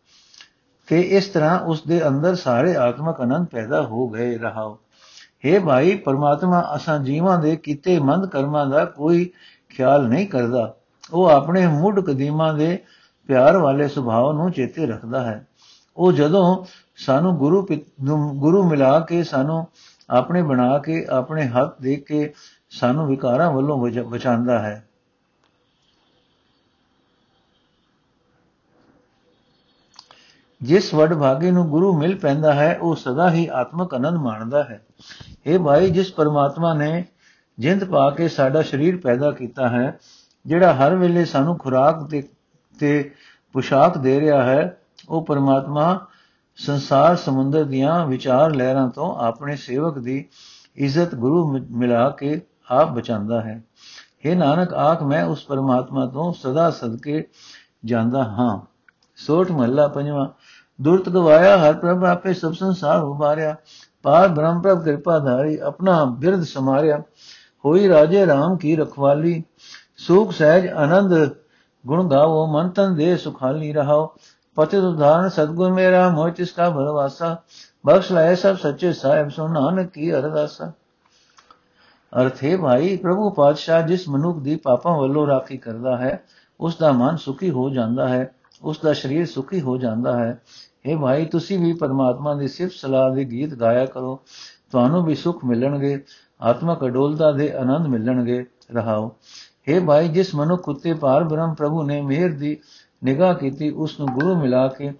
ਕਿ 0.86 1.00
ਇਸ 1.00 1.28
ਤਰ੍ਹਾਂ 1.28 1.60
ਉਸ 1.60 1.82
ਦੇ 1.82 2.08
ਅੰਦਰ 2.08 2.34
ਸਾਰੇ 2.34 2.76
ਆਤਮਕ 2.76 3.22
ਅਨੰਦ 3.22 3.46
ਪੈਦਾ 3.46 3.82
ਹੋ 3.82 4.08
ਗਏ 4.08 4.38
ਰਹਾਓ। 4.38 4.78
हे 5.44 5.64
ਭਾਈ, 5.64 5.96
ਪਰਮਾਤਮਾ 5.96 6.72
ਅਸਾਂ 6.76 6.98
ਜੀਵਾਂ 6.98 7.38
ਦੇ 7.38 7.56
ਕੀਤੇ 7.56 7.98
ਮੰਦ 7.98 8.26
ਕਰਮਾਂ 8.26 8.66
ਦਾ 8.66 8.84
ਕੋਈ 8.84 9.30
ਖਿਆਲ 9.68 10.08
ਨਹੀਂ 10.08 10.26
ਕਰਦਾ। 10.26 10.76
ਉਹ 11.12 11.26
ਆਪਣੇ 11.26 11.66
ਮੁੱਢ 11.66 12.00
ਕਦੀਮਾਂ 12.00 12.54
ਦੇ 12.54 12.78
ਪਿਆਰ 13.26 13.56
ਵਾਲੇ 13.56 13.88
ਸੁਭਾਅ 13.88 14.32
ਨੂੰ 14.32 14.50
ਚੇਤੇ 14.52 14.86
ਰੱਖਦਾ 14.86 15.24
ਹੈ। 15.24 15.46
ਉਹ 15.96 16.12
ਜਦੋਂ 16.12 16.64
ਸਾਨੂੰ 16.96 17.36
ਗੁਰੂ 17.36 17.66
ਗੁਰੂ 18.34 18.62
ਮਿਲਾ 18.68 18.98
ਕੇ 19.00 19.22
ਸਾਨੂੰ 19.24 19.66
ਆਪਣੇ 20.10 20.42
ਬਣਾ 20.42 20.78
ਕੇ, 20.78 21.04
ਆਪਣੇ 21.10 21.46
ਹੱਥ 21.46 21.80
ਦੇ 21.80 21.96
ਕੇ 21.96 22.32
ਸਾਨੂੰ 22.70 23.06
ਵਿਕਾਰਾਂ 23.06 23.50
ਵੱਲੋਂ 23.52 23.78
ਬਚਾਉਂਦਾ 24.04 24.58
ਹੈ। 24.58 24.82
ਜਿਸ 30.62 30.94
ਵਡ 30.94 31.14
ਭਾਗੇ 31.14 31.50
ਨੂੰ 31.50 31.68
ਗੁਰੂ 31.68 31.98
ਮਿਲ 31.98 32.18
ਪੈਂਦਾ 32.18 32.52
ਹੈ, 32.54 32.78
ਉਹ 32.82 32.94
ਸਦਾ 32.96 33.30
ਹੀ 33.30 33.46
ਆਤਮਕ 33.46 33.94
ਆਨੰਦ 33.94 34.16
ਮਾਣਦਾ 34.16 34.62
ਹੈ। 34.64 34.80
ਇਹ 35.46 35.58
ਭਾਈ, 35.58 35.90
ਜਿਸ 35.90 36.12
ਪਰਮਾਤਮਾ 36.12 36.72
ਨੇ 36.74 37.04
ਜਿੰਦ 37.58 37.84
ਪਾ 37.84 38.10
ਕੇ 38.10 38.28
ਸਾਡਾ 38.28 38.62
ਸਰੀਰ 38.62 38.96
ਪੈਦਾ 38.96 39.30
ਕੀਤਾ 39.30 39.68
ਹੈ, 39.68 39.98
ਜਿਹੜਾ 40.46 40.72
ਹਰ 40.74 40.94
ਵੇਲੇ 40.94 41.24
ਸਾਨੂੰ 41.24 41.58
ਖੁਰਾਕ 41.58 42.02
ਤੇ 42.10 42.22
ਤੇ 42.80 43.10
ਪੁਸ਼ਾਕ 43.52 43.98
ਦੇ 43.98 44.20
ਰਿਹਾ 44.20 44.42
ਹੈ, 44.42 44.80
ਉਹ 45.08 45.24
ਪਰਮਾਤਮਾ 45.26 46.06
ਸੰਸਾਰ 46.56 47.16
ਸਮੁੰਦਰ 47.16 47.64
ਦੀਆਂ 47.64 48.06
ਵਿਚਾਰ 48.06 48.54
ਲਹਿਰਾਂ 48.54 48.88
ਤੋਂ 48.88 49.16
ਆਪਣੇ 49.16 49.56
ਸੇਵਕ 49.56 49.98
ਦੀ 49.98 50.28
ਇੱਜ਼ਤ 50.76 51.14
ਗੁਰੂ 51.14 51.58
ਮਿਲਾ 51.70 52.10
ਕੇ 52.10 52.40
ਆਪ 52.70 52.92
ਬਚਾਉਂਦਾ 52.92 53.40
ਹੈ। 53.40 53.64
हे 54.26 54.36
ਨਾਨਕ, 54.36 54.74
ਆਖ 54.74 55.02
ਮੈਂ 55.02 55.24
ਉਸ 55.24 55.44
ਪਰਮਾਤਮਾ 55.44 56.06
ਤੋਂ 56.06 56.32
ਸਦਾ 56.32 56.70
ਸਦਕੇ 56.70 57.24
ਜਾਂਦਾ 57.84 58.24
ਹਾਂ। 58.24 58.60
ਸੋਠ 59.16 59.50
ਮਹੱਲਾ 59.50 59.88
ਪੰਜਵਾਂ, 59.88 60.28
ਦੁਰਤ 60.82 61.08
ਗਵਾਇਆ 61.08 61.58
ਹਰ 61.58 61.74
ਪ੍ਰਭ 61.74 62.04
ਆਪੇ 62.04 62.34
ਸਭ 62.34 62.52
ਸੰਸਾਰ 62.52 63.02
ਉਬਾਰਿਆ 63.02 63.56
ਪਾਰ 64.02 64.28
ਬ੍ਰਹਮ 64.28 64.60
ਪ੍ਰਭ 64.60 64.84
ਕਿਰਪਾ 64.84 65.18
ਧਾਰੀ, 65.18 65.56
ਆਪਣਾ 65.58 66.04
ਬਿਰਧ 66.04 66.42
ਸਮਾਰਿਆ। 66.42 67.02
ਹੋਈ 67.64 67.88
ਰਾਜੇ 67.88 68.24
RAM 68.24 68.56
ਕੀ 68.56 68.76
ਰਖਵਾਲੀ, 68.76 69.42
ਸੁਖ 69.96 70.32
ਸਹਿਜ 70.32 70.66
ਆਨੰਦ 70.66 71.30
ਗੁਣ 71.86 72.08
ਗਾਵੋ, 72.08 72.46
ਮਨ 72.46 72.68
ਤਨ 72.68 72.94
ਦੇ 72.94 73.16
ਸੁਖਾਲੀ 73.16 73.72
ਰਹਾਓ। 73.72 74.14
ਪਤਿਤ 74.54 74.84
ਉਦਾਹਰਨ 74.84 75.28
ਸਤਗੁਰ 75.28 75.72
ਮੇਰਾ, 75.72 76.08
ਮੋਹ 76.08 76.30
ਤਿਸ 76.30 76.52
ਕਾ 76.52 76.70
ਭਰਵਾਸਾ। 76.70 77.42
ਬਖਸ਼ 77.86 78.12
ਲਾਏ 78.12 78.34
ਸਭ 78.34 78.56
ਸੱਚੇ 78.56 78.92
ਸਾਹਿਬ, 78.92 79.28
ਸੋ 79.28 79.48
ਨਾਨਕ 79.48 79.90
ਕੀ 79.90 80.14
ਅਰਦਾਸਾ। 80.14 80.72
ਅਰਥ 82.20 82.44
ਹੈ 82.44 82.56
ਭਾਈ, 82.56 82.96
ਪ੍ਰਭੂ 82.96 83.30
ਪਾਤਸ਼ਾਹ 83.30 83.82
ਜਿਸ 83.82 84.08
ਮਨੁੱਖ 84.08 84.38
ਦੀ 84.38 84.56
ਪਾਪਾਂ 84.56 84.98
ਵੱਲੋਂ 84.98 85.26
ਰਾਖੀ 85.26 85.56
ਕਰਦਾ 85.56 85.96
ਹੈ, 85.96 86.24
ਉਸ 86.60 86.76
ਦਾ 86.76 86.92
ਮਨ 86.92 87.16
ਸੁਖੀ 87.16 87.50
ਹੋ 87.50 87.70
ਜਾਂਦਾ 87.70 88.08
ਹੈ, 88.08 88.34
ਉਸ 88.62 88.78
ਦਾ 88.84 88.92
ਸਰੀਰ 88.92 89.26
ਸੁਖੀ 89.26 89.60
ਹੋ 89.60 89.76
ਜਾਂਦਾ 89.76 90.18
ਹੈ। 90.18 90.42
ਇਹ 90.86 90.96
ਭਾਈ, 90.96 91.24
ਤੁਸੀਂ 91.24 91.58
ਵੀ 91.58 91.72
ਪਰਮਾਤਮਾ 91.72 92.34
ਦੀ 92.34 92.48
ਸਿਫਤ 92.48 92.72
ਸਲਾਹ 92.72 93.10
ਦੇ 93.10 93.24
ਗੀਤ 93.24 93.54
ਗਾਇਆ 93.54 93.86
ਕਰੋ। 93.86 94.20
ਤੁਹਾਨੂੰ 94.72 95.04
ਵੀ 95.04 95.14
ਸੁਖ 95.14 95.44
ਮਿਲਣਗੇ, 95.44 96.04
ਆਤਮਕ 96.42 96.84
ਅਡੋਲਤਾ 96.84 97.32
ਦੇ 97.32 97.52
ਆਨੰਦ 97.52 97.86
ਮਿਲਣਗੇ, 97.86 98.46
ਰਹਾਓ। 98.74 99.16
हे 99.72 99.84
ਭਾਈ, 99.84 100.08
ਜਿਸ 100.08 100.34
ਮਨੁੱਖ 100.34 100.68
ਉਤੇ 100.68 100.94
ਪਾਰ 100.94 101.24
ਬ੍ਰਹਮ 101.24 101.54
ਪ੍ਰਭੂ 101.54 101.82
ਨੇ 101.82 102.02
ਮਿਹਰ 102.02 102.32
ਦੀ 102.32 102.56
ਨਿਗਾਹ 103.04 103.34
ਕੀਤੀ, 103.34 103.70
ਉਸ 103.70 104.00
ਨੂੰ 104.00 104.08
ਗੁਰੂ 104.08 104.36
ਮਿਲਾ 104.36 104.68
ਕੇ 104.68 104.92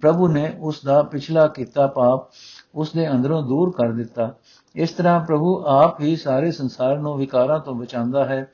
ਪ੍ਰਭੂ 0.00 0.28
ਨੇ 0.28 0.56
ਉਸ 0.60 0.84
ਦਾ 0.84 1.02
ਪਿਛਲਾ 1.02 1.46
ਕੀਤਾ 1.46 1.86
ਪਾਪ 1.86 2.28
ਉਸ 2.74 2.92
ਦੇ 2.92 3.10
ਅੰਦਰੋਂ 3.10 3.42
ਦੂਰ 3.42 3.70
ਕਰ 3.70 3.92
ਦਿੱਤਾ। 3.92 4.34
ਇਸ 4.74 4.90
ਤਰ੍ਹਾਂ 4.90 5.20
ਪ੍ਰਭੂ 5.20 5.64
ਆਪ 5.66 6.00
ਹੀ 6.00 6.16
ਸਾਰੇ 6.16 6.50
ਸੰਸਾਰ 6.50 6.98
ਨੂੰ 6.98 7.16
ਵਿਕਾਰਾਂ 7.16 7.58
ਤੋਂ 7.58 7.74
ਬਚਾਉਂਦਾ 7.74 8.24
ਹੈ। 8.24 8.48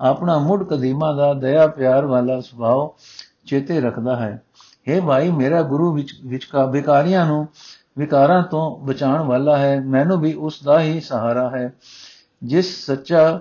ਆਪਣਾ 0.00 0.38
ਮੁੱਢ 0.38 0.62
ਕਦੀਮਾ 0.62 1.12
ਦਾ 1.12 1.34
ਦਇਆ 1.34 1.66
ਪਿਆਰ 1.66 2.06
ਵਾਲਾ 2.06 2.40
ਸੁਭਾਅ 2.40 3.00
ਚੇਤੇ 3.46 3.80
ਰੱਖਦਾ 3.80 4.16
ਹੈ। 4.16 4.42
हे 4.90 5.04
ਭਾਈ, 5.04 5.30
ਮੇਰਾ 5.30 5.62
ਗੁਰੂ 5.62 5.92
ਵਿੱਚ 5.92 6.14
ਵਿਚਕਾ 6.26 6.66
ਵਿਕਾਰੀਆਂ 6.66 7.26
ਨੂੰ 7.26 7.48
ਵਿਕਾਰਾਂ 7.98 8.42
ਤੋਂ 8.42 8.86
ਬਚਾਉਣ 8.86 9.20
ਵਾਲਾ 9.20 9.56
ਹੈ। 9.56 9.80
ਮੈਨੂੰ 9.80 10.20
ਵੀ 10.20 10.32
ਉਸ 10.32 10.62
ਦਾ 10.64 10.80
ਹੀ 10.80 11.00
ਸਹਾਰਾ 11.00 11.50
ਹੈ। 11.50 11.74
ਜਿਸ 12.44 12.86
ਸੱਚਾ 12.86 13.40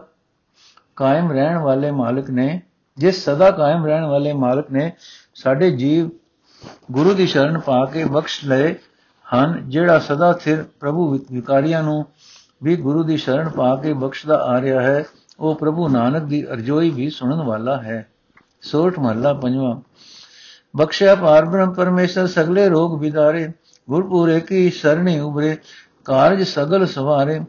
ਕਾਇਮ 0.96 1.32
ਰਹਿਣ 1.32 1.58
ਵਾਲੇ 1.58 1.92
ਮਾਲਕ 1.92 2.30
ਨੇ 2.30 2.62
ਜਿਸ 2.98 3.30
ਸਦਾ 3.30 3.52
ਕਾਇਮ 3.52 3.86
ਰਹਿਣ 3.86 4.06
ਵਾਲੇ 4.06 4.34
ਮਾਲਕ 4.34 4.72
ਨੇ, 4.72 4.92
ਸਾਡੇ 5.36 5.72
ਜੀਵ 5.72 6.10
ਗੁਰੂ 6.92 7.14
ਦੀ 7.14 7.28
ਸ਼ਰਨ 7.28 7.60
ਪਾ 7.60 7.86
ਕੇ 7.86 8.04
ਬਖਸ਼ 8.04 8.46
ਲਏ 8.46 8.76
ਹਨ, 9.34 9.70
ਜਿਹੜਾ 9.70 10.00
ਸਦਾ 10.00 10.34
ਸਿਰ 10.34 10.66
ਪ੍ਰਭੂ 10.80 11.20
ਵਿਕਾਰੀਆਂ 11.32 11.84
ਨੂੰ 11.84 12.06
ਵੀ 12.64 12.76
ਗੁਰੂ 12.76 13.04
ਦੀ 13.04 13.18
ਸ਼ਰਨ 13.18 13.50
ਪਾ 13.50 13.76
ਕੇ 13.76 13.94
ਬਖਸ਼ਦਾ 13.94 14.36
ਆ 14.36 14.62
ਰਿਹਾ 14.62 14.82
ਹੈ, 14.82 15.04
ਉਹ 15.40 15.56
ਪ੍ਰਭੂ 15.56 15.90
ਨਾਨਕ 15.90 16.24
ਦੀ 16.24 16.48
ਅਰਜ਼ੋਈ 16.48 16.90
ਵੀ 16.90 17.10
ਸੁਣਨ 17.10 17.42
ਵਾਲਾ 17.44 17.82
ਹੈ। 17.82 18.08
ਸੋਠ 18.62 19.00
ਮਹੱਲਾ 19.00 19.34
ਪੰਜਵਾਂ। 19.34 19.82
ਬਖਸ਼ਿਆ 20.78 21.16
ਪਾਰ 21.16 21.46
ਬ੍ਰਹਮ 21.46 21.74
ਪਰਮੇਸ਼ਰ, 21.74 22.28
ਸਗਲੇ 22.28 22.70
ਰੋਗ 22.70 23.00
ਵਿਦਾਰੇ, 23.00 23.52
ਗੁਰਪੂਰੇ 23.90 24.40
ਕੀ 24.40 24.70
ਸਰਣੀ 24.70 25.20
ਉਬਰੇ 25.20 25.58
ਕਾਰਜ 26.06 26.44
ਸਗਲ 26.44 26.86
ਸਵਾਰੇ, 26.86 27.40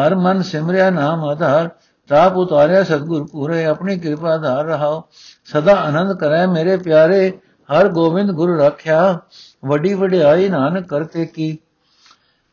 ਹਰ 0.00 0.14
ਮਨ 0.14 0.42
ਸਿਮਰਿਆ 0.42 0.90
ਨਾਮ 0.90 1.24
ਆਧਾਰ 1.24 1.70
ਤਾਪ 2.08 2.36
ਉਤਾਰਿਆ 2.36 2.82
ਸਤਗੁਰ 2.84 3.26
ਪੂਰੇ, 3.26 3.64
ਆਪਣੀ 3.64 3.98
ਕਿਰਪਾ 3.98 4.36
ਧਾਰ 4.36 4.64
ਰਹਾਓ। 4.64 5.02
ਸਦਾ 5.44 5.74
ਆਨੰਦ 5.74 6.12
ਕਰੈ 6.12 6.46
ਮੇਰੇ 6.46 6.76
ਪਿਆਰੇ, 6.76 7.30
ਹਰ 7.68 7.88
ਗੋਬਿੰਦ 7.88 8.30
ਗੁਰ 8.30 8.58
ਰੱਖਿਆ, 8.60 9.18
ਵੱਡੀ 9.64 9.94
ਵਡਿਆਈ 9.94 10.48
ਨਾਨਕ 10.48 10.88
ਕਰਤੇ 10.88 11.26
ਕੀ 11.26 11.58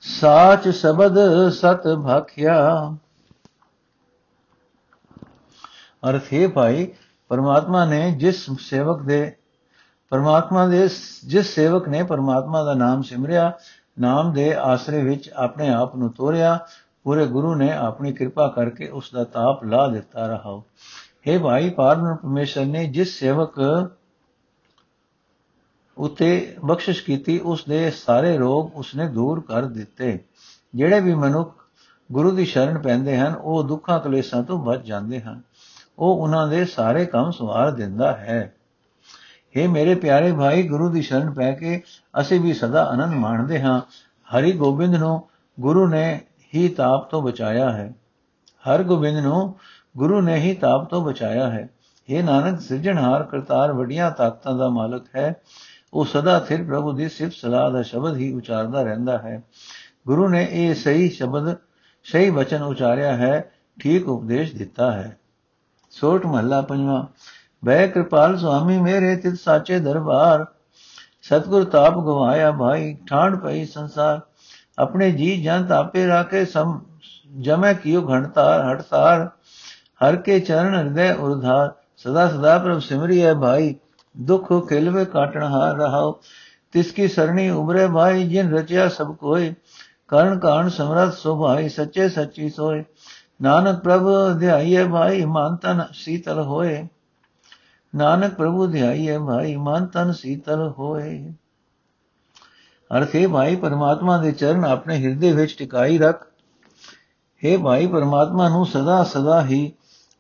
ਸਾਚ 0.02 0.68
ਸ਼ਬਦ 0.70 1.18
ਸਤ 1.50 1.88
ਭਾਖਿਆ। 2.04 2.58
ਅਰਥ 6.10 6.34
ਹੈ 6.34 6.48
ਭਾਈ, 6.48 6.88
ਪਰਮਾਤਮਾ 7.30 7.86
ਨੇ 7.86 8.12
ਜਿਸ 8.12 8.46
ਸੇਵਕ 8.60 9.02
ਦੇ, 9.02 9.36
ਪਰਮਾਤਮਾ 10.10 10.68
ਦੇ, 10.68 10.90
ਜਿਸ 11.26 11.56
ਸੇਵਕ 11.56 11.88
ਨੇ 11.88 12.04
ਪਰਮਾਤਮਾ 12.04 12.64
ਦਾ 12.64 12.74
ਨਾਮ 12.74 13.02
ਸਿਮਰਿਆ, 13.02 13.52
ਨਾਮ 14.00 14.34
ਦੇ 14.34 14.54
ਆਸਰੇ 14.56 15.04
ਵਿੱਚ 15.04 15.30
ਆਪਣੇ 15.30 15.70
ਆਪ 15.70 15.96
ਨੂੰ 15.96 16.12
ਤੋਰਿਆ 16.14 16.60
ਪੂਰੇ 17.06 17.26
ਗੁਰੂ 17.26 17.56
ਨੇ 17.56 17.72
ਆਪਣੀ 17.72 18.14
ਕਿਰਪਾ 18.14 18.48
ਕਰਕੇ 18.48 18.88
ਉਸ 18.88 19.12
ਦਾ 19.14 19.24
ਤਾਪ 19.24 19.64
ਲਾ 19.64 19.88
ਦਿੱਤਾ 19.88 20.28
ਰਹਾਓ। 20.28 20.64
हे 21.28 21.44
ਭਾਈ 21.44 21.70
ਪਾਰਨ 21.70 22.16
ਪਰਮੇਸ਼ਰ 22.16 22.66
ਨੇ 22.66 22.86
ਜਿਸ 22.86 23.20
ਸੇਵਕ 23.20 23.54
ਉਤੇ 25.98 26.56
ਬਖਸ਼ਿਸ਼ 26.66 27.04
ਕੀਤੀ, 27.04 27.40
ਉਸ 27.40 27.66
ਦੇ 27.66 27.92
ਸਾਰੇ 27.92 28.38
ਰੋਗ 28.38 28.76
ਉਸਨੇ 28.76 29.08
ਦੂਰ 29.08 29.40
ਕਰ 29.40 29.66
ਦਿੱਤੇ। 29.66 30.20
ਜਿਹੜੇ 30.76 31.00
ਵੀ 31.00 31.16
ਮਨੁੱਖ 31.16 31.66
ਗੁਰੂ 32.12 32.32
ਦੀ 32.32 32.46
ਸ਼ਰਨ 32.46 32.78
ਪੈਂਦੇ 32.78 33.18
ਹਨ, 33.18 33.36
ਉਹ 33.36 33.64
ਦੁੱਖਾਂ, 33.64 34.00
ਕਲੇਸ਼ਾਂ 34.00 34.44
ਤੋਂ 34.44 34.66
ਬਚ 34.66 34.86
ਜਾਂਦੇ 34.86 35.22
ਹਨ। 35.22 35.42
ਉਹ 36.00 36.18
ਉਹਨਾਂ 36.18 36.48
ਦੇ 36.48 36.66
ਸਾਰੇ 36.66 37.06
ਕੰਮ 37.06 37.32
ਸਵਾਰ 37.32 37.72
ਦਿੰਦਾ 37.72 38.18
ਹੈ। 38.18 38.56
हे 39.58 39.70
ਮੇਰੇ 39.70 39.96
ਪਿਆਰੇ 39.96 40.32
ਭਾਈ, 40.32 40.68
ਗੁਰੂ 40.68 40.90
ਦੀ 40.90 41.02
ਸ਼ਰਨ 41.02 41.34
ਪੈ 41.34 41.52
ਕੇ 41.52 41.84
ਅਸੀਂ 42.20 42.40
ਵੀ 42.40 42.54
ਸਦਾ 42.54 42.84
ਆਨੰਦ 42.84 43.14
ਮਾਣਦੇ 43.14 43.62
ਹਾਂ। 43.62 43.82
ਹਰੀ 44.38 44.52
ਗੋਬਿੰਦ 44.52 44.96
ਨੂੰ 44.96 45.30
ਗੁਰੂ 45.60 45.88
ਨੇ 45.88 46.22
ਹੀ 46.56 46.68
ਤਾਪ 46.68 47.10
ਤੋਂ 47.10 47.22
ਬਚਾਇਆ 47.22 47.72
ਹੈ। 47.72 47.96
ਹਰ 48.70 48.84
ਗੋਬਿੰਦ 48.84 49.18
ਨੂੰ 49.18 49.56
ਗੁਰੂ 49.98 50.22
ਨੇ 50.22 50.36
ਹੀ 50.36 50.54
ਤਾਪ 50.54 50.90
ਤੋਂ 50.90 51.06
ਬਚਾਇਆ 51.06 51.50
ਹੈ। 51.50 51.70
ਇਹ 52.10 52.24
ਨਾਨਕ, 52.24 52.62
ਸਿਰਜਣਹਾਰ, 52.62 53.24
ਕਰਤਾਰ, 53.24 53.72
ਵੱਡੀਆਂ 53.72 54.12
ਤਾਕਤਾਂ 54.12 54.54
ਦਾ 54.54 54.70
ਮਾਲਕ 54.70 55.06
ਹੈ। 55.16 55.36
ਉਹ 55.94 56.06
ਸਦਾ 56.06 56.40
ਸਿਰ 56.40 56.64
ਪ੍ਰਭੂ 56.64 56.92
ਦੀ 56.92 57.10
ਸਿਫਤ, 57.10 57.34
ਸਲਾਹ 57.34 57.72
ਦਾ 57.72 57.82
ਸ਼ਬਦ 57.82 58.16
ਹੀ 58.16 58.34
ਉਚਾਰਦਾ 58.34 58.82
ਰਹਿੰਦਾ 58.82 59.18
ਹੈ। 59.18 59.44
ਗੁਰੂ 60.08 60.28
ਨੇ 60.28 60.48
ਇਹ 60.52 60.76
ਸਹੀ 60.76 61.10
ਸ਼ਬਦ, 61.10 61.56
ਸਹੀ 62.04 62.30
ਵਚਨ 62.30 62.64
ਉਚਾਰਿਆ 62.64 63.16
ਹੈ, 63.16 63.52
ਠੀਕ 63.80 64.10
ਉਪਦੇਸ਼ 64.10 64.56
ਦਿੱਤਾ 64.56 64.92
ਹੈ। 64.92 65.18
ਸੋਠ 65.92 66.26
ਮਹੱਲਾ 66.26 66.62
ਪੰਜਵਾਂ 66.62 67.06
ਬੈ 67.66 67.88
ਕਿਰਪਾਲ 67.88 68.38
ਸੁਆਮੀ 68.38 68.78
ਮੇਰੇ 68.78 69.16
ਤਿਤ 69.16 69.40
ਸਾਚੇ 69.40 69.80
ਦਰਬਾਰ। 69.80 70.46
ਸਤਗੁਰ 71.22 71.64
ਤਾਪ 71.64 71.94
ਗਵਾਇਆ 71.94 72.52
ਭਾਈ 72.52 72.98
ਠਾਂਡ 73.10 73.36
ਪਈ 73.36 73.66
ਸੰਸਾਰ। 73.66 74.22
ਆਪਣੇ 74.80 75.12
ਜੀ 75.12 75.44
ਜਨ 75.44 75.66
ਤਾਪੇ 75.66 76.08
ਰਾਖੇ 76.08 76.46
ਸਮ, 76.46 76.80
ਜਮੈ 77.42 77.74
ਕੀਓ 77.74 78.10
ਘਣਤਾਰ, 78.10 78.74
ਹਟਤਾਰ, 78.74 79.30
ਹਰ 80.04 80.16
ਕੇ 80.16 80.40
ਚਰਨ 80.40 80.76
ਹਿਰਦੈ 80.76 81.14
ਉਰਧਾਰ। 81.14 81.74
ਸਦਾ 81.98 82.30
ਸਦਾ 82.30 82.58
ਪ੍ਰਭ 82.58 82.80
ਸਿਮਰੀ 82.80 83.24
ਹੈ 83.24 83.34
ਭਾਈ, 83.34 83.76
ਦੁਖ 84.18 84.70
ਖਿਲਵੇ 84.70 85.06
ਕਾਟਣ 85.06 85.44
ਹਾਰ 85.44 85.76
ਰਹਾਓ। 85.76 86.20
ਤਿਸ 86.72 86.92
ਕੀ 86.92 87.08
ਸਰਣੀ 87.08 87.50
ਉਬਰੇ 87.50 87.88
ਭਾਈ, 87.88 88.28
ਜਿਨ 88.28 88.54
ਰਚਿਆ 88.54 88.90
ਸਭ 88.90 89.16
ਕੋਏ। 89.16 89.54
ਕਰਨ 90.08 90.40
ਕਾਣ 90.40 90.70
ਸਮਰਥ 90.70 91.14
ਸੋ 91.14 91.40
ਭਾਈ 91.40 91.70
ਸੱਚੇ 91.70 92.10
ਸੱਚੀ 92.10 92.50
ਸੋਏ। 92.50 92.84
ਨਾਨਕ 93.42 93.80
ਪ੍ਰਭ 93.80 94.08
ਧਿਆਈਏ 94.40 94.88
ਭਾਈ, 94.88 95.26
ਮਨ 95.26 95.56
ਤਨ 95.56 95.82
ਸੀਤਲ 95.94 96.42
ਹੋਏ। 96.42 96.88
ਨਾਨਕ 97.96 98.34
ਪ੍ਰਭੂ 98.34 98.68
ਧਿਆਈਏ 98.68 99.18
ਭਾਈ, 99.18 99.56
ਮਨ 99.56 99.86
ਤਨ 99.86 100.12
ਸੀਤਲ 100.12 100.74
ਹੋਏ। 100.80 101.34
ਅਰਥ 102.92 103.16
ਹੈ 103.16 103.28
ਭਾਈ 103.28 103.56
ਪਰਮਾਤਮਾ 103.56 104.18
ਦੇ 104.18 104.32
ਚਰਨ 104.32 104.66
ਆਪਣੇ 104.66 104.98
ਹਿਰਦੇ 104.98 105.32
ਵਿੱਚ 105.32 105.56
ਟਿਕਾਈ 105.58 105.98
ਰੱਖ। 105.98 106.26
हे 107.42 107.58
ਭਾਈ 107.64 107.88
ਪਰਮਾਤਮਾ 107.88 108.50
ਨੂੰ 108.50 108.66
ਸਦਾ 108.66 109.04
ਸਦਾ 109.04 109.46
ਹੀ 109.46 109.72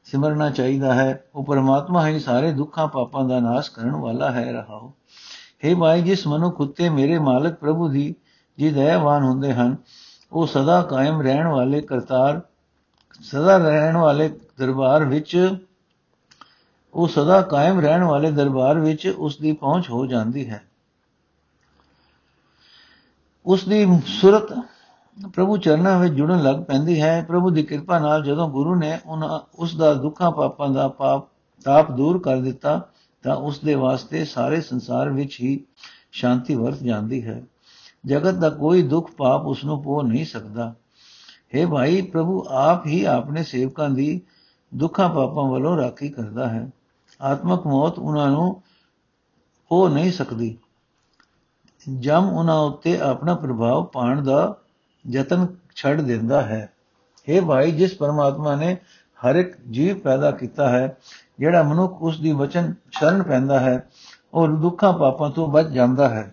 ਸਿਮਰਨਾ 0.03 0.49
ਚਾਹੀਦਾ 0.49 0.93
ਹੈ। 0.93 1.23
ਉਹ 1.35 1.45
ਪਰਮਾਤਮਾ 1.45 2.07
ਹੀ 2.07 2.19
ਸਾਰੇ 2.19 2.51
ਦੁੱਖਾਂ 2.51 2.87
ਪਾਪਾਂ 2.87 3.23
ਦਾ 3.23 3.39
ਨਾਸ਼ 3.39 3.71
ਕਰਨ 3.71 3.91
ਵਾਲਾ 3.91 4.31
ਹੈ 4.31 4.51
ਰਹਾਓ 4.51 4.93
हे 5.65 5.77
ਭਾਈ 5.77 6.01
ਜਿਸ 6.01 6.27
ਮਨੁੱਖ 6.27 6.61
ਉਤੇ 6.61 6.89
ਮੇਰੇ 6.89 7.19
ਮਾਲਕ 7.19 7.53
ਪ੍ਰਭੂ 7.53 7.87
ਦੀ 7.87 8.15
ਜੀ 8.57 8.69
ਦਇਆਵਾਨ 8.69 9.23
ਹੁੰਦੇ 9.23 9.53
ਹਨ, 9.53 9.75
ਉਹ 10.31 10.47
ਸਦਾ 10.47 10.81
ਕਾਇਮ 10.81 11.21
ਰਹਿਣ 11.21 11.47
ਵਾਲੇ 11.47 11.81
ਕਰਤਾਰ, 11.81 12.41
ਸਦਾ 13.21 13.57
ਰਹਿਣ 13.57 13.97
ਵਾਲੇ 13.97 14.29
ਦਰਬਾਰ 14.57 15.05
ਵਿੱਚ, 15.05 15.55
ਉਹ 16.93 17.07
ਸਦਾ 17.07 17.41
ਕਾਇਮ 17.41 17.79
ਰਹਿਣ 17.79 18.03
ਵਾਲੇ 18.03 18.31
ਦਰਬਾਰ 18.31 18.79
ਵਿੱਚ 18.79 19.07
ਉਸ 19.17 19.37
ਦੀ 19.37 19.51
ਪਹੁੰਚ 19.51 19.89
ਹੋ 19.89 20.05
ਜਾਂਦੀ 20.05 20.49
ਹੈ। 20.49 20.61
ਉਸ 23.45 23.67
ਦੀ 23.67 23.87
ਸੁਰਤ 24.05 24.53
ਪ੍ਰਭੂ 25.33 25.57
ਚਰਨਾਂ 25.57 25.99
ਵਿੱਚ 25.99 26.13
ਜੁੜਨ 26.13 26.43
ਲੱਗ 26.43 26.55
ਪੈਂਦੀ 26.55 27.01
ਹੈ। 27.01 27.25
ਪ੍ਰਭੂ 27.27 27.49
ਦੀ 27.49 27.63
ਕਿਰਪਾ 27.63 27.99
ਨਾਲ 27.99 28.23
ਜਦੋਂ 28.23 28.49
ਗੁਰੂ 28.49 28.75
ਨੇ 28.75 28.99
ਉਹਨਾਂ 29.05 29.39
ਉਸ 29.55 29.75
ਦਾ 29.75 29.93
ਦੁੱਖਾਂ 29.93 30.31
ਪਾਪਾਂ 30.31 30.69
ਦਾ 30.69 30.87
ਪਾਪ, 30.87 31.27
ਤਾਪ 31.65 31.91
ਦੂਰ 31.91 32.19
ਕਰ 32.19 32.37
ਦਿੱਤਾ, 32.37 32.89
ਤਾਂ 33.23 33.35
ਉਸ 33.35 33.59
ਦੇ 33.59 33.75
ਵਾਸਤੇ 33.75 34.25
ਸਾਰੇ 34.25 34.61
ਸੰਸਾਰ 34.61 35.09
ਵਿੱਚ 35.09 35.41
ਹੀ 35.41 35.65
ਸ਼ਾਂਤੀ 36.11 36.55
ਵਰਤ 36.55 36.83
ਜਾਂਦੀ 36.83 37.25
ਹੈ। 37.25 37.43
ਜਗਤ 38.05 38.33
ਦਾ 38.33 38.49
ਕੋਈ 38.49 38.81
ਦੁੱਖ 38.81 39.11
ਪਾਪ 39.11 39.45
ਉਸ 39.45 39.65
ਨੂੰ 39.65 39.83
ਪੋ 39.83 40.01
ਨਹੀਂ 40.01 40.25
ਸਕਦਾ। 40.25 40.73
हे 41.55 41.69
ਭਾਈ, 41.69 42.01
ਪ੍ਰਭੂ 42.01 42.45
ਆਪ 42.49 42.85
ਹੀ 42.85 43.03
ਆਪਣੇ 43.03 43.43
ਸੇਵਕਾਂ 43.43 43.89
ਦੀ 43.89 44.21
ਦੁੱਖਾਂ 44.75 45.09
ਪਾਪਾਂ 45.09 45.51
ਵੱਲੋਂ 45.51 45.77
ਰਾਖੀ 45.77 46.09
ਕਰਦਾ 46.09 46.49
ਹੈ। 46.49 46.69
ਆਤਮਕ 47.21 47.67
ਮੌਤ 47.67 47.99
ਉਹਨਾਂ 47.99 48.27
ਨੂੰ 48.27 48.61
ਹੋ 49.71 49.87
ਨਹੀਂ 49.87 50.11
ਸਕਦੀ। 50.11 50.57
ਜਮ 51.86 52.28
ਉਹਨਾਂ 52.28 52.58
ਉੱਤੇ 52.60 52.98
ਆਪਣਾ 53.00 53.34
ਪ੍ਰਭਾਵ 53.34 53.84
ਪਾਣ 53.84 54.22
ਦਾ 54.22 54.54
ਯਤਨ 55.04 55.46
ਛੱਡ 55.74 56.00
ਦਿੰਦਾ 56.00 56.40
ਹੈ 56.42 56.68
हे 57.28 57.44
ਭਾਈ 57.46 57.70
ਜਿਸ 57.72 57.96
ਪਰਮਾਤਮਾ 57.96 58.54
ਨੇ 58.56 58.76
ਹਰ 59.18 59.36
ਇੱਕ 59.36 59.56
ਜੀਵ 59.70 59.98
ਪੈਦਾ 59.98 60.30
ਕੀਤਾ 60.30 60.68
ਹੈ 60.68 60.96
ਜਿਹੜਾ 61.38 61.62
ਮਨੁੱਖ 61.62 62.02
ਉਸ 62.02 62.20
ਦੀ 62.20 62.32
ਵਚਨ 62.32 62.74
ਸ਼ਰਨ 62.90 63.22
ਪੈਂਦਾ 63.22 63.60
ਹੈ 63.60 63.88
ਉਹ 64.32 64.48
ਦੁੱਖਾਂ 64.58 64.92
ਪਾਪਾਂ 64.92 65.30
ਤੋਂ 65.30 65.48
ਬਚ 65.48 65.68
ਜਾਂਦਾ 65.68 66.08
ਹੈ 66.08 66.32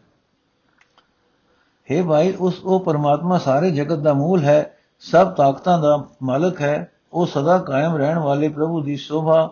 हे 1.88 2.04
ਭਾਈ 2.08 2.34
ਉਸ 2.40 2.60
ਉਹ 2.64 2.80
ਪਰਮਾਤਮਾ 2.80 3.38
ਸਾਰੇ 3.38 3.72
ਜਗਤ 3.72 4.00
ਦਾ 4.00 4.14
ਮੂਲ 4.14 4.44
ਹੈ 4.44 4.60
ਸਭ 5.04 5.34
ਤਾਕਤਾਂ 5.36 5.78
ਦਾ 5.80 5.98
ਮਾਲਕ 6.24 6.62
ਹੈ 6.62 6.92
ਉਹ 7.14 7.26
ਸਦਾ 7.26 7.58
ਕਾਇਮ 7.60 7.96
ਰਹਿਣ 7.96 8.20
ਵਾਲੇ 8.20 8.50
ਪ੍ਰਭੂ 8.50 8.82
ਦੀ 8.82 8.96
ਸ਼ੋਭਾ 8.96 9.50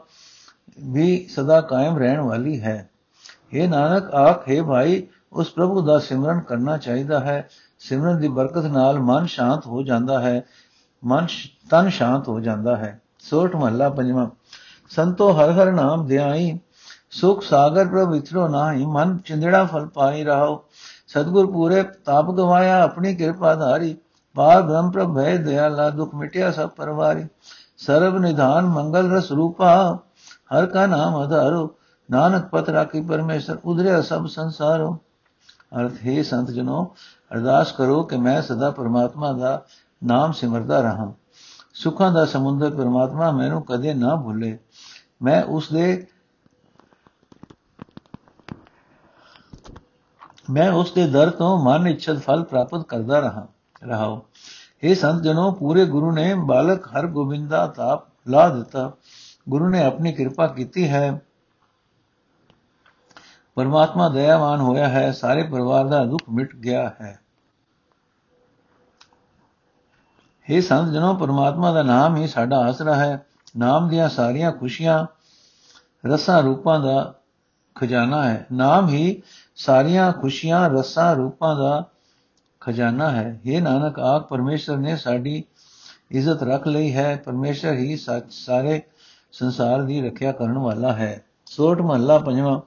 ਵੀ 0.86 1.26
ਸਦਾ 1.28 1.60
ਕਾਇਮ 1.62 1.98
ਰਹਿਣ 1.98 2.20
ਵਾਲੀ 2.20 2.60
ਹੈ 2.62 2.78
हे 3.54 3.68
ਨਾਨਕ 3.70 4.14
ਆਖੇ 4.16 4.62
ਭਾਈ 4.62 5.02
ਉਸ 5.33 5.51
ਪ੍ਰਭੂ 5.51 5.83
ਦਾ 5.83 5.99
ਸਿਮਰਨ 5.99 6.41
ਕਰਨਾ 6.41 6.77
ਚਾਹੀਦਾ 6.77 7.21
ਹੈ। 7.21 7.49
ਸਿਮਰਨ 7.79 8.19
ਦੀ 8.19 8.29
ਬਰਕਤ 8.29 8.65
ਨਾਲ 8.65 8.99
ਮਨ 8.99 9.27
ਸ਼ਾਂਤ 9.27 9.67
ਹੋ 9.67 9.83
ਜਾਂਦਾ 9.83 10.21
ਹੈ। 10.21 10.43
ਮਨ 11.05 11.27
ਤਨ 11.71 11.89
ਸ਼ਾਂਤ 11.89 12.29
ਹੋ 12.29 12.41
ਜਾਂਦਾ 12.41 12.77
ਹੈ। 12.77 13.01
ਸੋਠ 13.19 13.57
ਮਹੱਲਾ 13.57 13.89
ਪੰਜਵਾਂ। 13.89 14.27
ਸੰਤੋ 14.91 15.33
ਹਰ 15.33 15.51
ਹਰ 15.51 15.73
ਨਾਮ 15.73 16.07
ਧਿਆਈ 16.07 16.59
ਸੁਖ 17.11 17.43
ਸਾਗਰ 17.43 17.89
ਪ੍ਰਭ 17.89 18.09
ਵਿਚਰੋ 18.09 18.49
ਨਾਹੀ, 18.49 18.85
ਮਨ 18.87 19.19
ਚਿੰਦੜਾ 19.19 19.65
ਫਲ 19.65 19.87
ਪਾਈ 19.87 20.25
ਰਹਾਓ 20.25 20.65
ਸਤਗੁਰ 21.09 21.47
ਪੂਰੇ 21.47 21.83
ਤਾਪ 21.83 22.31
ਗਵਾਇਆ, 22.31 22.83
ਆਪਣੀ 22.83 23.15
ਕਿਰਪਾ 23.15 23.55
ਧਾਰੀ। 23.55 23.97
ਪਾਰ 24.35 24.63
ਬ੍ਰਹਮ 24.63 24.91
ਪ੍ਰਭ 24.91 25.15
ਭੈ 25.15 25.37
ਦਇਆਲਾ 25.37 25.91
ਦੁਖ 25.91 26.15
ਮਿਟਿਆ 26.15 26.51
ਸਭ 26.51 26.69
ਪਰਵਾਰੀ। 26.69 27.25
ਸਰਬ 27.79 28.19
ਨਿਧਾਨ 28.19 28.67
ਮੰਗਲ 28.67 29.11
ਰਸ 29.11 29.33
ਰੂਪਾ, 29.33 29.99
ਹਰ 30.55 30.67
ਕਾ 30.67 30.87
ਨਾਮ 30.87 31.15
ਆਧਾਰੋ 31.15 31.75
ਨਾਨਕ 32.11 32.45
ਪਤ 32.45 32.69
ਰਾਖੀ 32.69 33.01
ਪਰਮੇਸ਼ਰ, 33.01 33.59
ਉਧਰਿਆ 33.65 34.03
ਸਭ 34.03 34.27
ਸੰਸਾਰੋ। 34.27 34.99
ਅਰਥ, 35.79 35.93
ਹੈ 36.07 36.23
ਸੰਤ 36.23 36.51
ਜਨੋ, 36.51 36.95
ਅਰਦਾਸ 37.35 37.73
ਕਰੋ 37.73 38.03
ਕਿ 38.03 38.17
ਮੈਂ 38.17 38.43
ਸਦਾ 38.43 38.71
ਪਰਮਾਤਮਾ 38.71 39.33
ਦਾ 39.33 39.65
ਨਾਮ 40.05 40.33
ਸਿਮਰਦਾ 40.33 40.81
ਰਹਾ। 40.81 41.13
ਸੁੱਖਾਂ 41.75 42.13
ਦਾ 42.13 42.25
ਸਮੁੰਦਰ 42.25 42.71
ਪਰਮਾਤਮਾ 42.71 43.31
ਮੈਨੂੰ 43.31 43.63
ਕਦੇ 43.63 43.95
ਨਾ 43.95 44.17
ਭੁੱਲੇ। 44.17 44.59
ਮੈਂ 45.23 45.43
ਉਸ 45.45 45.73
ਦੇ 45.73 46.07
ਮੈਂ 50.51 50.71
ਉਸ 50.73 50.93
ਦੇ 50.93 51.07
ਦਰ 51.07 51.31
ਤੋਂ 51.31 51.65
ਮਨ 51.65 51.87
ਇੱਛਤ 51.87 52.17
ਫਲ 52.17 52.45
ਪ੍ਰਾਪਤ 52.45 52.83
ਕਰਦਾ 52.83 53.21
ਰਹਾ 53.21 53.47
ਰਹਾਓ 53.85 54.27
ਇਹ 54.83 54.95
ਸੰਤ 54.95 55.23
ਜਨੋ, 55.23 55.53
ਪੂਰੇ 55.53 55.85
ਗੁਰੂ 55.85 56.13
ਨੇ 56.13 56.35
ਬਾਲਕ 56.35 56.87
ਹਰ 56.87 57.07
ਗੋਬਿੰਦਾ 57.07 57.67
ਤਾਪ 57.67 58.01
ਲਾ 58.29 58.49
ਦਿੱਤਾ। 58.49 58.93
ਗੁਰੂ 59.49 59.69
ਨੇ 59.69 59.85
ਆਪਣੀ 59.85 60.13
ਕਿਰਪਾ 60.13 60.47
ਕੀਤੀ 60.47 60.89
ਹੈ। 60.89 61.21
ਪਰਮਾਤਮਾ 63.61 64.09
ਦਇਆਵਾਨ 64.09 64.61
ਹੋਇਆ 64.61 64.89
ਹੈ, 64.89 65.13
ਸਾਰੇ 65.13 65.43
ਪਰਿਵਾਰ 65.43 65.87
ਦਾ 65.87 66.05
ਦੁੱਖ 66.05 66.23
ਮਿਟ 66.33 66.57
ਗਿਆ 66.57 66.93
ਹੈ। 67.01 67.21
ਇਹ 70.51 70.63
ਸੰਤ 70.63 70.93
ਜਨੋ, 70.93 71.15
ਪਰਮਾਤਮਾ 71.15 71.73
ਦਾ 71.73 71.83
ਨਾਮ 71.83 72.17
ਹੀ 72.17 72.27
ਸਾਡਾ 72.27 72.59
ਆਸਰਾ 72.59 72.95
ਹੈ। 72.95 73.27
ਨਾਮ 73.59 73.89
ਦੀਆਂ 73.89 74.09
ਸਾਰੀਆਂ 74.09 74.53
ਖੁਸ਼ੀਆਂ, 74.53 75.07
ਰਸਾਂ 76.07 76.43
ਰੂਪਾਂ 76.43 76.81
ਦਾ 76.81 77.15
ਖਜ਼ਾਨਾ 77.75 78.29
ਹੈ। 78.29 78.47
ਨਾਮ 78.53 78.89
ਹੀ 78.89 79.23
ਸਾਰੀਆਂ 79.57 80.13
ਖੁਸ਼ੀਆਂ, 80.13 80.71
ਰਸਾਂ 80.71 81.15
ਰੂਪਾਂ 81.15 81.57
ਦਾ 81.57 81.85
ਖਜ਼ਾਨਾ 82.61 83.11
ਹੈ। 83.11 83.41
ਇਹ 83.45 83.63
ਨਾਨਕ 83.63 84.01
ਆਖ 84.01 84.23
ਪਰਮੇਸ਼ਰ 84.23 84.77
ਨੇ 84.77 84.97
ਸਾਡੀ 84.97 85.45
ਇੱਜ਼ਤ 86.11 86.43
ਰੱਖ 86.43 86.67
ਲਈ 86.67 86.95
ਹੈ। 86.95 87.17
ਪਰਮੇਸ਼ਰ 87.17 87.73
ਹੀ 87.73 87.97
ਸਾਰੇ 88.31 88.83
ਸੰਸਾਰ 89.33 89.83
ਦੀ 89.83 90.03
ਰੱਖਿਆ 90.03 90.33
ਕਰਨ 90.33 90.59
ਵਾਲਾ 90.59 90.93
ਹੈ। 90.93 91.25
ਸੋਟ 91.47 91.81
ਮਹੱਲਾ 91.81 92.19
ਪੰਜਵਾਂ 92.19 92.61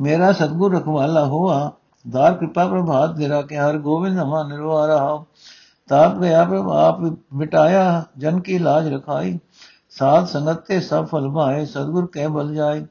ਮੇਰਾ 0.00 0.32
ਸਤਗੁਰ 0.32 0.74
ਰਖਵਾਲਾ 0.74 1.24
ਹੋਆ, 1.24 1.72
ਦਾਰ 2.10 2.34
ਕਿਰਪਾ 2.34 2.66
ਪ੍ਰਭਾਤ 2.66 3.16
ਤੇਰਾ 3.16 3.42
ਕਿ 3.42 3.58
ਹਰ 3.58 3.78
ਗੋਬਿੰਦ 3.78 4.18
ਹਮਾ 4.18 4.42
ਨਿਰਵਾ 4.42 4.86
ਰਹਾ। 4.86 5.24
ਤਾਪ 5.88 6.18
ਗਿਆ 6.18 6.44
ਪ੍ਰਭ 6.44 6.68
ਆਪ 6.70 7.00
ਮਿਟਾਇਆ, 7.34 8.04
ਜਨ 8.18 8.40
ਕੀ 8.40 8.58
ਲਾਜ 8.58 8.94
ਰਖਾਈ। 8.94 9.38
ਸਾਧ 9.90 10.24
ਸੰਗਤ 10.24 10.66
ਤੇ 10.66 10.80
ਸਭ 10.80 11.04
ਫਲ 11.04 11.28
ਭਾਏ, 11.28 11.66
ਸਤਗੁਰ 11.66 12.06
ਕਹਿ 12.06 12.28
ਬਲ 12.28 12.54
ਜਾਏ। 12.54 12.86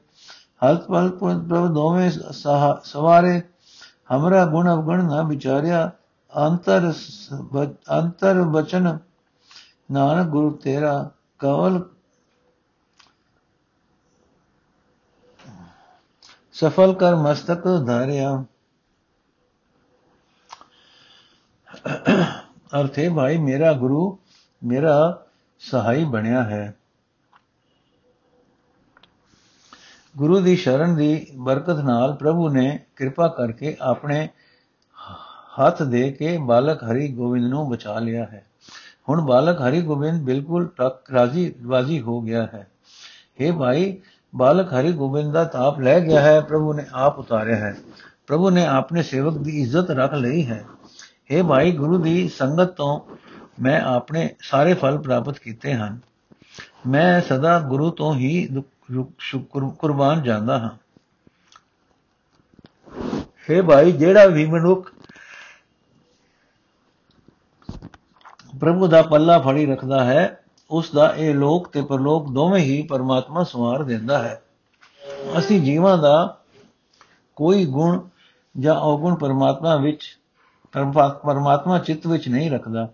ਹਲਤ 0.64 0.86
ਪਲ 0.86 1.08
ਪ੍ਰਭ 1.10 1.66
ਦੋਵੇਂ 1.66 2.10
ਸਵਾਰੇ। 2.84 3.42
ਹਮਰਾ 4.16 4.44
ਗੁਣ 4.46 4.74
ਅਵਗਣ 4.74 5.04
ਨਾ 5.04 5.22
ਵਿਚਾਰਿਆ, 5.22 5.90
ਅੰਤਰ 6.32 6.92
ਅੰਤਰ 7.98 8.42
ਬਚਨ 8.42 8.98
ਨਾਨਕ 9.92 10.26
ਗੁਰੂ 10.26 10.50
ਤੇਰਾ। 10.50 11.10
ਕਵਲ 11.38 11.82
ਸਫਲ 16.60 16.94
ਕਰ 16.94 17.16
ਮਸਤਕ 17.16 17.62
ਧਾਰਿਆ। 17.86 18.44
ਅਰਥੇ 22.80 23.08
ਭਾਈ, 23.08 23.38
ਮੇਰਾ 23.38 23.72
ਗੁਰੂ, 23.72 24.18
ਮੇਰਾ 24.64 25.24
ਸਹਾਈ 25.58 26.04
ਬਣਿਆ 26.04 26.42
ਹੈ। 26.44 26.74
ਗੁਰੂ 30.16 30.40
ਦੀ 30.40 30.56
ਸ਼ਰਨ 30.56 30.96
ਦੀ 30.96 31.26
ਬਰਕਤ 31.36 31.76
ਨਾਲ 31.76 32.14
ਪ੍ਰਭੂ 32.14 32.48
ਨੇ 32.48 32.84
ਕਿਰਪਾ 32.96 33.28
ਕਰਕੇ 33.28 33.76
ਆਪਣੇ 33.80 34.28
ਹੱਥ 35.60 35.82
ਦੇ 35.82 36.12
ਕੇ 36.12 36.38
ਬਾਲਕ 36.38 36.84
ਹਰੀ 36.84 37.12
ਗੋਬਿੰਦ 37.12 37.46
ਨੂੰ 37.46 37.70
ਬਚਾ 37.70 37.98
ਲਿਆ 37.98 38.24
ਹੈ। 38.24 38.46
ਹੁਣ 39.08 39.20
ਬਾਲਕ 39.20 39.60
ਹਰੀ 39.60 39.82
ਗੋਬਿੰਦ 39.82 40.22
ਬਿਲਕੁਲ 40.22 40.66
ਟੱਕ 40.66 41.10
ਰਾਜੀ 41.10 41.54
ਵਾਜੀ 41.62 42.00
ਹੋ 42.00 42.20
ਗਿਆ 42.20 42.46
ਹੈ। 42.54 42.70
हे 43.40 43.58
ਭਾਈ 43.58 44.00
ਬਾਲਕ 44.36 44.72
ਹਰੀ 44.72 44.92
ਗੋਬਿੰਦ 44.92 45.32
ਦਾ 45.32 45.44
ਤਾਪ 45.44 45.80
ਲੈ 45.80 46.00
ਗਿਆ 46.00 46.20
ਹੈ, 46.20 46.40
ਪ੍ਰਭੂ 46.40 46.72
ਨੇ 46.72 46.84
ਆਪ 46.92 47.18
ਉਤਾਰਿਆ 47.18 47.56
ਹੈ। 47.56 47.76
ਪ੍ਰਭੂ 48.26 48.50
ਨੇ 48.50 48.66
ਆਪਣੇ 48.66 49.02
ਸੇਵਕ 49.02 49.38
ਦੀ 49.38 49.62
ਇੱਜ਼ਤ 49.62 49.90
ਰੱਖ 49.90 50.14
ਲਈ 50.14 50.46
ਹੈ। 50.46 50.64
हे 51.30 51.46
ਭਾਈ 51.46 51.72
ਗੁਰੂ 51.72 51.98
ਦੀ 51.98 52.28
ਸੰਗਤ 52.28 52.66
ਤੋਂ 52.66 53.00
ਮੈਂ 53.62 53.80
ਆਪਣੇ 53.80 54.34
ਸਾਰੇ 54.40 54.74
ਫਲ 54.74 54.98
ਪ੍ਰਾਪਤ 54.98 55.38
ਕੀਤੇ 55.38 55.74
ਹਨ। 55.74 55.98
ਮੈਂ 56.86 57.20
ਸਦਾ 57.20 57.58
ਗੁਰੂ 57.60 57.90
ਤੋਂ 57.90 58.14
ਹੀ 58.14 58.62
ਸ਼ੁਕਰ 59.18 59.68
ਕੁਰਬਾਨ 59.78 60.22
ਜਾਂਦਾ 60.22 60.58
ਹਾਂ। 60.58 60.70
हे 63.50 63.62
ਭਾਈ, 63.62 63.92
ਜਿਹੜਾ 63.92 64.26
ਵੀ 64.26 64.46
ਮਨੁੱਖ 64.46 64.92
ਪ੍ਰਭੂ 68.60 68.86
ਦਾ 68.86 69.02
ਪੱਲਾ 69.02 69.38
ਫੜੀ 69.38 69.66
ਰੱਖਦਾ 69.66 70.04
ਹੈ 70.04 70.39
ਉਸ 70.70 70.90
ਦਾ 70.92 71.14
ਇਹ 71.16 71.34
ਲੋਕ 71.34 71.68
ਤੇ 71.68 71.82
ਪਰਲੋਕ 71.82 72.32
ਦੋਵੇਂ 72.32 72.62
ਹੀ 72.62 72.82
ਪਰਮਾਤਮਾ 72.82 73.44
ਸਵਾਰ 73.44 73.82
ਦਿੰਦਾ 73.82 74.18
ਹੈ। 74.18 74.42
ਅਸੀਂ 75.38 75.60
ਜੀਵਾਂ 75.60 75.98
ਦਾ 75.98 76.38
ਕੋਈ 77.36 77.64
ਗੁਣ 77.64 78.00
ਜਾਂ 78.58 78.74
ਔਗੁਣ 78.74 79.14
ਪਰਮਾਤਮਾ 79.14 79.76
ਵਿੱਚ 79.76 80.18
ਪਰਮਾਤਮਾ 81.22 81.78
ਚਿੱਤ 81.78 82.06
ਵਿੱਚ 82.06 82.28
ਨਹੀਂ 82.28 82.50
ਰੱਖਦਾ। 82.50 82.88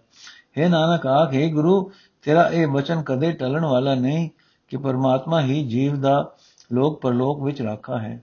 ਹੈ 0.58 0.68
ਨਾਨਕ, 0.68 1.06
ਆਖੇ 1.06 1.50
ਗੁਰੂ, 1.50 1.92
ਤੇਰਾ 2.22 2.48
ਇਹ 2.48 2.66
ਬਚਨ 2.66 3.02
ਕਦੇ 3.02 3.32
ਟਲਣ 3.32 3.64
ਵਾਲਾ 3.64 3.94
ਨਹੀਂ 3.94 4.30
ਕਿ 4.68 4.76
ਪਰਮਾਤਮਾ 4.76 5.40
ਹੀ 5.40 5.68
ਜੀਵ 5.68 6.00
ਦਾ 6.00 6.32
ਲੋਕ 6.72 7.00
ਪਰਲੋਕ 7.00 7.42
ਵਿੱਚ 7.42 7.62
ਰੱਖਾ 7.62 7.98
ਹੈ। 7.98 8.22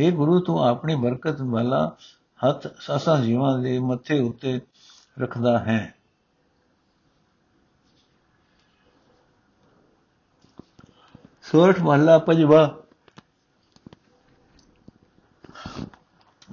हे 0.00 0.14
ਗੁਰੂ, 0.14 0.40
ਤੂੰ 0.40 0.58
ਆਪਣੀ 0.64 0.94
ਬਰਕਤ 0.94 1.40
ਵਾਲਾ 1.40 1.92
ਹੱਥ 2.48 2.66
ਸਾਸਾ 2.80 3.16
ਜੀਵਾਂ 3.16 3.58
ਦੇ 3.58 3.78
ਮੱਥੇ 3.78 4.18
ਉੱਤੇ 4.18 4.60
ਰੱਖਦਾ 5.20 5.58
ਹੈ। 5.58 5.94
ਸੋਰਠ 11.44 11.80
ਮਹੱਲਾ 11.80 12.18
ਪੰਜਵਾ। 12.18 12.74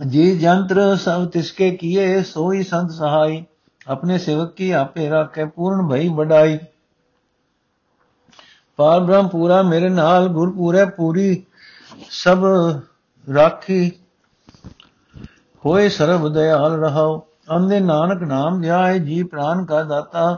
ਜੀ 0.10 0.38
ਜੰਤਰ 0.40 0.96
ਸਭ 0.96 1.26
ਤਿਸਕੇ 1.26 1.72
ਕੀਏ, 1.72 2.24
ਸੋਈ 2.24 2.64
ਸੰਤ 2.64 2.92
ਸਹਾਈ। 2.92 3.44
ਆਪਣੇ 3.88 4.18
ਸੇਵਕ 4.18 4.54
ਕੀ 4.54 4.72
ਆਪੇ 4.72 5.10
ਰੱਖੇ, 5.10 5.46
ਪੂਰਨ 5.46 5.88
ਭਈ 5.88 6.10
ਵਡਾਈ। 6.10 6.60
ਪਾਰ 8.76 9.00
ਬ੍ਰਹਮ 9.00 9.28
ਪੂਰਾ 9.28 9.62
ਮੇਰੇ 9.62 9.90
ਨਾਲ 9.90 10.28
ਗੁਰ 10.28 10.52
ਪੂਰੇ 10.52 10.86
ਪੂਰੀ 10.86 11.44
ਸਭ 12.10 12.46
ਰਾਖੀ। 13.34 13.92
ਹੋਏ 15.66 15.90
ਸਰਬ 15.90 16.34
ਦਇਆਲ 16.34 16.72
ਰਹਾਓ 16.72 17.28
ਅੰਦੇ 17.56 17.80
ਨਾਨਕ 17.80 18.24
ਨਾਮ 18.24 18.62
ਧਿਆਏ 18.62 19.00
ਜੀ 19.00 19.24
ਪ੍ਰਾਨ 19.24 19.66
ਕਾ 19.66 19.84
ਦਾਤਾ। 19.84 20.38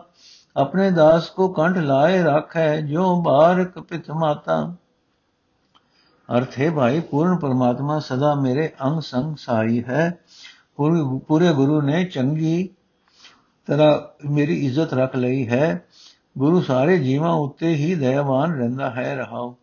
ਆਪਣੇ 0.56 0.92
ਦਾਸ 0.92 1.30
ਕੋ 1.30 1.48
ਕੰਠ 1.48 1.78
ਲਾਏ 1.78 2.22
ਰੱਖੈ 2.24 2.82
ਜੋ 2.82 3.22
ਬਾਰ 3.22 3.64
ਕਪਿਤ 3.66 4.12
ਮਾਤਾ। 4.12 4.76
ਅਰਥ 6.30 6.60
ਹੈ 6.60 6.70
ਭਾਈ, 6.72 7.00
ਪੂਰਨ 7.00 7.38
ਪਰਮਾਤਮਾ 7.38 8.00
ਸਦਾ 8.00 8.34
ਮੇਰੇ 8.36 8.72
ਅੰਗ 8.86 9.02
ਸੰਗ 9.02 9.36
ਸਾਈ 9.38 9.84
ਹੈ। 9.84 10.20
ਪੂਰੇ 11.28 11.54
ਗੁਰੂ 11.54 11.82
ਨੇ 11.82 12.04
ਚੰਗੀ 12.04 12.70
ਤਰ੍ਹਾਂ 13.66 14.00
ਮੇਰੀ 14.32 14.66
ਇੱਜ਼ਤ 14.66 14.94
ਰੱਖ 14.94 15.16
ਲਈ 15.16 15.48
ਹੈ। 15.48 15.86
ਗੁਰੂ 16.38 16.62
ਸਾਰੇ 16.62 16.98
ਜੀਵਾਂ 16.98 17.32
ਉੱਤੇ 17.32 17.74
ਹੀ 17.76 17.96
ਦਇਆਵਾਨ 17.96 18.54
ਰਹਿੰਦਾ 18.54 18.90
ਹੈ 18.90 19.16
ਰਹਾਓ 19.16 19.56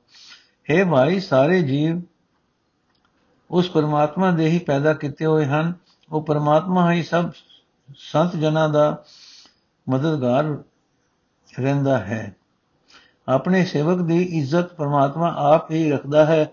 ਹੈ 0.70 0.85
ਭਾਈ, 0.85 1.20
ਸਾਰੇ 1.20 1.62
ਜੀਵ 1.62 2.03
ਉਸ 3.50 3.70
ਪਰਮਾਤਮਾ 3.70 4.31
ਦੇ 4.31 4.48
ਹੀ 4.48 4.59
ਪੈਦਾ 4.59 4.94
ਕੀਤੇ 4.94 5.26
ਹੋਏ 5.26 5.46
ਹਨ। 5.46 5.72
ਉਹ 6.12 6.22
ਪਰਮਾਤਮਾ 6.22 6.92
ਹੀ 6.92 7.03
ਸਭ 7.03 7.31
ਸੰਤ 7.96 8.37
ਜਨਾਂ 8.37 8.68
ਦਾ 8.68 9.05
ਮਦਦਗਾਰ 9.88 10.57
ਰਹਿੰਦਾ 11.61 11.99
ਹੈ। 11.99 12.37
ਆਪਣੇ 13.29 13.64
ਸੇਵਕ 13.64 14.01
ਦੀ 14.01 14.23
ਇੱਜ਼ਤ 14.23 14.75
ਪਰਮਾਤਮਾ 14.75 15.35
ਆਪ 15.37 15.70
ਹੀ 15.70 15.90
ਰੱਖਦਾ 15.90 16.27
ਹੈ। 16.27 16.53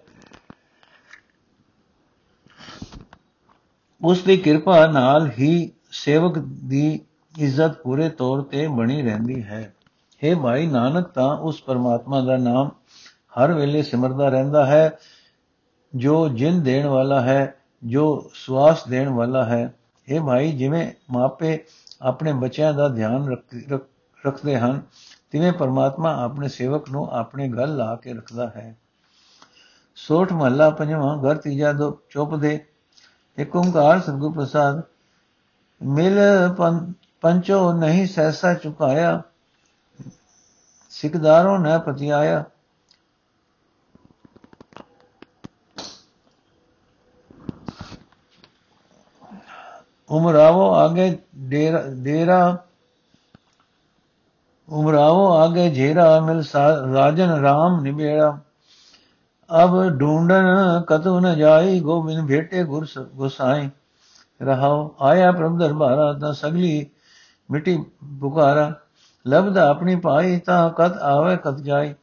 ਉਸ 4.01 4.23
ਦੀ 4.23 4.37
ਕਿਰਪਾ 4.37 4.87
ਨਾਲ 4.87 5.29
ਹੀ 5.39 5.71
ਸੇਵਕ 5.91 6.37
ਦੀ 6.39 7.01
ਇੱਜ਼ਤ 7.39 7.71
ਪੂਰੇ 7.71 8.09
ਤੌਰ 8.09 8.41
ਤੇ 8.41 8.67
ਬਣੀ 8.67 9.01
ਰਹਿੰਦੀ 9.01 9.43
ਹੈ। 9.43 9.73
हे 10.23 10.39
ਭਾਈ 10.39 10.67
ਨਾਨਕ, 10.67 11.07
ਤਾਂ 11.07 11.37
ਉਸ 11.37 11.61
ਪਰਮਾਤਮਾ 11.61 12.21
ਦਾ 12.21 12.37
ਨਾਮ 12.37 12.69
ਹਰ 13.39 13.53
ਵੇਲੇ 13.53 13.83
ਸਿਮਰਦਾ 13.83 14.29
ਰਹਿੰਦਾ 14.29 14.65
ਹੈ, 14.65 14.97
ਜੋ 15.95 16.29
ਜਿੰਦ 16.29 16.63
ਦੇਣ 16.63 16.87
ਵਾਲਾ 16.87 17.21
ਹੈ, 17.21 17.55
ਜੋ 17.83 18.31
ਸਵਾਸ 18.33 18.87
ਦੇਣ 18.87 19.09
ਵਾਲਾ 19.09 19.45
ਹੈ। 19.45 19.73
हे 20.07 20.25
ਭਾਈ, 20.25 20.51
ਜਿਵੇਂ 20.51 20.91
ਮਾਪੇ 21.11 21.63
ਆਪਣੇ 22.01 22.33
ਬੱਚਿਆਂ 22.33 22.73
ਦਾ 22.73 22.89
ਧਿਆਨ 22.89 23.35
ਰੱਖਦੇ 24.23 24.57
ਹਨ, 24.57 24.81
ਤਿਵੇਂ 25.31 25.51
ਪਰਮਾਤਮਾ 25.53 26.13
ਆਪਣੇ 26.23 26.47
ਸੇਵਕ 26.47 26.89
ਨੂੰ 26.89 27.07
ਆਪਣੇ 27.11 27.47
ਗਲ 27.49 27.75
ਲਾ 27.77 27.95
ਕੇ 27.95 28.13
ਰੱਖਦਾ 28.13 28.47
ਹੈ। 28.49 28.75
ਸੋਠ 29.97 30.33
ਮਹੱਲਾ 30.33 30.69
ਪੰਜਵਾਂ, 30.69 31.17
ਘਰ 31.17 31.37
ਤੀਜਾ 31.37 31.71
ਦੋ 31.73 31.91
ਚੁੱਪਦੇ 32.09 32.59
ਇੱਕ 33.37 33.55
ਓੰਕਾਰ 33.55 33.99
ਸਤਿਗੁਰ 33.99 34.31
ਪ੍ਰਸਾਦ 34.31 34.81
ਮਿਲ 35.81 36.19
ਪੰਚੋ 37.21 37.71
ਨਹੀਂ 37.73 38.05
ਸਹਿਸਾ 38.07 38.53
ਚੁਕਾਇਆ, 38.53 39.21
ਸਿਕਦਾਰੋਂ 40.93 41.57
ਨੇ 41.59 41.77
ਪਤਿਆਇਆ। 41.85 42.43
ਉਮਰਾਵੋ 50.09 50.69
ਆਗੇ 50.75 51.17
ਡੇਰਾ 51.37 52.57
ਉਮਰਾਓ 54.69 55.31
ਆਗੇ 55.33 55.69
ਝੇਰਾ 55.69 56.19
ਮਿਲ 56.19 56.43
ਰਾਜਨ 56.93 57.31
RAM 57.45 57.81
ਨਿਬੇੜਾ 57.81 58.37
ਅਬ 59.63 59.99
ਢੂੰਡਨ 59.99 60.45
ਕਤੂ 60.87 61.19
ਨ 61.19 61.35
ਜਾਈ, 61.35 61.79
ਗੋਬਿੰਦ 61.79 62.27
ਭੇਟੇ 62.27 62.63
ਗੁਰ 62.63 62.87
ਗੁਸਾਈ। 63.15 63.69
ਰਹਾਉ 64.41 64.89
ਆਇਆ 65.01 65.31
ਪ੍ਰਭ 65.31 65.57
ਦਰਬਾਰਾ, 65.57 66.13
ਤਾਂ 66.13 66.33
ਸਗਲੀ 66.33 66.85
ਮਿੱਟੀ 67.51 67.77
ਪੁਕਾਰਾ। 68.21 68.73
ਲਬਦਾ 69.25 69.69
ਆਪਣੀ 69.69 69.95
ਪਾਈ 69.95 70.39
ਤਾਂ 70.39 70.69
ਕਤ 70.69 70.97
ਆਵੇ 70.97 71.37
ਕਤ 71.37 71.57
ਜਾਈ। 71.57 71.93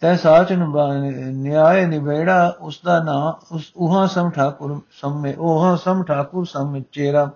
ਤੈ 0.00 0.16
ਸਾਚ 0.16 0.52
ਨਿਆਏ 0.52 1.86
ਨਿਵੇੜਾ 1.86 2.56
ਉਸ 2.60 2.80
ਦਾ 2.84 3.02
ਨਾਮ 3.02 3.34
ਉਸ 3.52 3.70
ਉਹਾਂ 3.76 4.06
ਸਮ 4.06 4.30
ਠਾਕੁਰ 4.30 4.80
ਸਮ 5.00 5.20
ਮੇ 5.20 5.34
ਉਹਾਂ 5.38 5.76
ਸਮ 5.76 6.02
ਠਾਕੁਰ 6.02 6.46
ਸਮ 6.46 6.82
ਚੇਰਾ। 6.92 7.30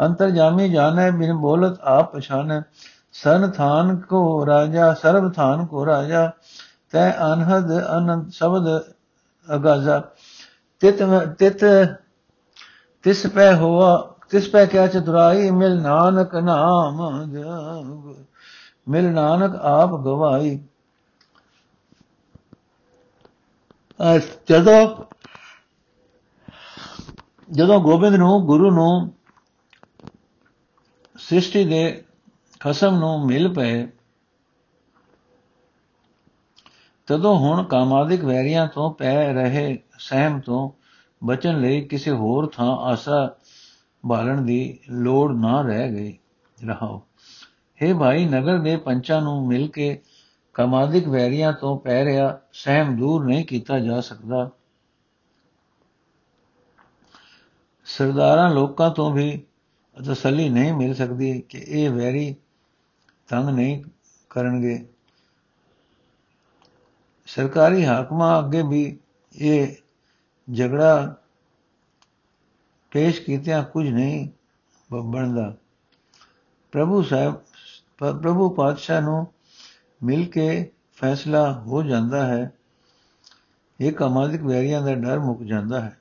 ਅੰਤਰਜਾਮੀ 0.00 0.68
ਜਾਣੈ, 0.68 1.10
ਬਿਨ 1.10 1.32
ਬੋਲਤ 1.34 1.80
ਆਪ 1.80 2.16
ਪਛਾਨੈ। 2.16 2.60
ਸਨ 3.22 3.50
ਥਾਨ 3.50 3.96
ਕੋ 4.00 4.46
ਰਾਜਾ, 4.46 4.92
ਸਰਬ 4.94 5.32
ਥਾਨ 5.32 5.66
ਕੋ 5.66 5.86
ਰਾਜਾ, 5.86 6.30
ਤੈ 6.90 7.10
ਅਨਹਦ 7.32 7.70
ਅਨੰਤ 7.96 8.32
ਸ਼ਬਦ 8.32 8.66
ਅਗਾਜ਼ਾ। 9.48 10.00
ਤਿਤ 10.80 11.02
ਤਿਤ, 11.38 11.64
ਤਿਸ 13.02 13.26
ਪੈ 13.26 13.54
ਹੋਆ, 13.54 13.96
ਤਿਸ 14.28 14.48
ਪੈ 14.48 14.64
ਕਿਆ 14.66 14.86
ਚਤੁਰਾਈ, 14.86 15.50
ਮਿਲ 15.50 15.80
ਨਾਨਕ 15.82 16.34
ਨਾਮ 16.34 17.02
ਜਗ। 17.32 18.24
ਮਿਲ 18.88 19.10
ਨਾਨਕ 19.12 19.54
ਆਪ 19.56 19.90
ਗਵਾਈ। 19.90 20.58
ਜਦੋਂ 24.48 25.04
ਜਦੋਂ 27.50 27.80
ਗੋਬਿੰਦ 27.80 28.14
ਨੂੰ, 28.14 28.46
ਗੁਰੂ 28.46 28.70
ਨੂੰ 28.70 29.12
ਸ੍ਰਿਸ਼ਟੀ 31.18 31.64
ਦੇ 31.64 32.05
ਖਸਮ 32.66 32.98
ਨੂੰ 32.98 33.26
ਮਿਲ 33.26 33.54
ਪਏ। 33.54 33.86
ਤਦੋਂ 37.06 37.38
ਹੁਣ 37.38 37.64
ਕਾਮਾਦਿਕ 37.64 38.24
ਵੈਰੀਆਂ 38.24 38.66
ਤੋਂ 38.66 38.94
ਪੈ 38.94 39.32
ਰਹੇ 39.32 39.78
ਸਹਿਮ 39.98 40.40
ਤੋਂ 40.40 40.70
ਬਚਣ 41.26 41.60
ਲਈ 41.60 41.80
ਕਿਸੇ 41.80 42.10
ਹੋਰ 42.10 42.46
ਥਾਂ 42.46 42.76
ਆਸਰਾ 42.76 43.36
ਬਾਲਣ 44.06 44.42
ਦੀ 44.42 44.78
ਲੋੜ 44.90 45.32
ਨਾ 45.32 45.62
ਰਹਿ 45.62 45.92
ਗਈ। 45.92 46.18
ਰਹਾਓ। 46.66 47.02
हे 47.82 47.98
ਭਾਈ, 47.98 48.24
ਨਗਰ 48.24 48.58
ਦੇ 48.58 48.76
ਪੰਚਾਂ 48.76 49.22
ਨੂੰ 49.22 49.48
ਮਿਲ 49.48 49.68
ਕੇ 49.68 50.02
ਕਾਮਾਦਿਕ 50.54 51.08
ਵੈਰੀਆਂ 51.08 51.52
ਤੋਂ 51.52 51.80
ਪੈ 51.80 52.04
ਰਿਹਾ 52.04 52.38
ਸਹਿਮ 52.52 52.96
ਦੂਰ 52.96 53.24
ਨਹੀਂ 53.24 53.44
ਕੀਤਾ 53.44 53.78
ਜਾ 53.78 54.00
ਸਕਦਾ। 54.00 54.50
ਸਰਦਾਰਾਂ 57.84 58.50
ਲੋਕਾਂ 58.50 58.90
ਤੋਂ 58.90 59.10
ਵੀ 59.10 59.42
ਤਸੱਲੀ 60.10 60.48
ਨਹੀਂ 60.48 60.72
ਮਿਲ 60.72 60.94
ਸਕਦੀ 60.94 61.40
ਕਿ 61.40 61.58
ਇਹ 61.58 61.90
ਵੈਰੀ 61.90 62.36
ਤੰਗ 63.28 63.48
ਨਹੀਂ 63.48 63.84
ਕਰਨਗੇ। 64.30 64.88
ਸਰਕਾਰੀ 67.26 67.84
ਹਾਕਮਾਂ 67.84 68.38
ਅੱਗੇ 68.38 68.62
ਵੀ 68.62 68.98
ਇਹ 69.32 69.76
ਝਗੜਾ 70.54 71.16
ਪੇਸ਼ 72.90 73.20
ਕੀਤਿਆਂ 73.20 73.64
ਕੁਝ 73.64 73.88
ਨਹੀਂ 73.88 74.28
ਬਣਦਾ। 74.92 75.56
ਪ੍ਰਭੂ 76.72 77.02
ਸਾਹਿਬ 77.02 77.34
ਪ੍ਰਭੂ 77.98 78.50
ਪਾਤਸ਼ਾਹ 78.50 79.00
ਨੂੰ 79.00 79.32
ਮਿਲ 80.02 80.30
ਕੇ 80.30 80.72
ਫੈਸਲਾ 80.94 81.52
ਹੋ 81.52 81.82
ਜਾਂਦਾ 81.82 82.26
ਹੈ। 82.26 82.52
ਇਹ 83.80 83.92
ਕਮਾਲਿਕ 83.92 84.42
ਵੈਰੀਆਂ 84.42 84.82
ਦਾ 84.82 84.94
ਡਰ 84.94 85.18
ਮੁੱਕ 85.18 85.42
ਜਾਂਦਾ 85.42 85.80
ਹੈ। 85.80 85.98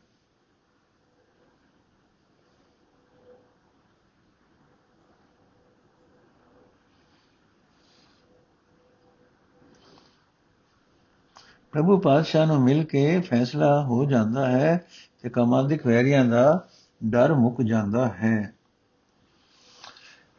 ਪ੍ਰਭੂ 11.76 11.98
ਪਾਤਸ਼ਾਹ 11.98 12.46
ਨੂੰ 12.46 12.62
ਮਿਲ 12.62 12.84
ਕੇ 12.84 13.22
ਫੈਸਲਾ 13.22 13.84
ਹੋ 13.84 14.06
ਜਾਂਦਾ 14.06 14.52
ਹੈ 14.52 14.86
ਤੇ 15.22 15.30
ਕਮਾਲਿਕ 15.30 15.88
ਵੈਰੀਆਂ 15.88 16.26
ਦਾ 16.26 16.68
ਡਰ 17.06 17.34
ਮੁੱਕ 17.34 17.62
ਜਾਂਦਾ 17.62 18.08
ਹੈ। 18.08 18.54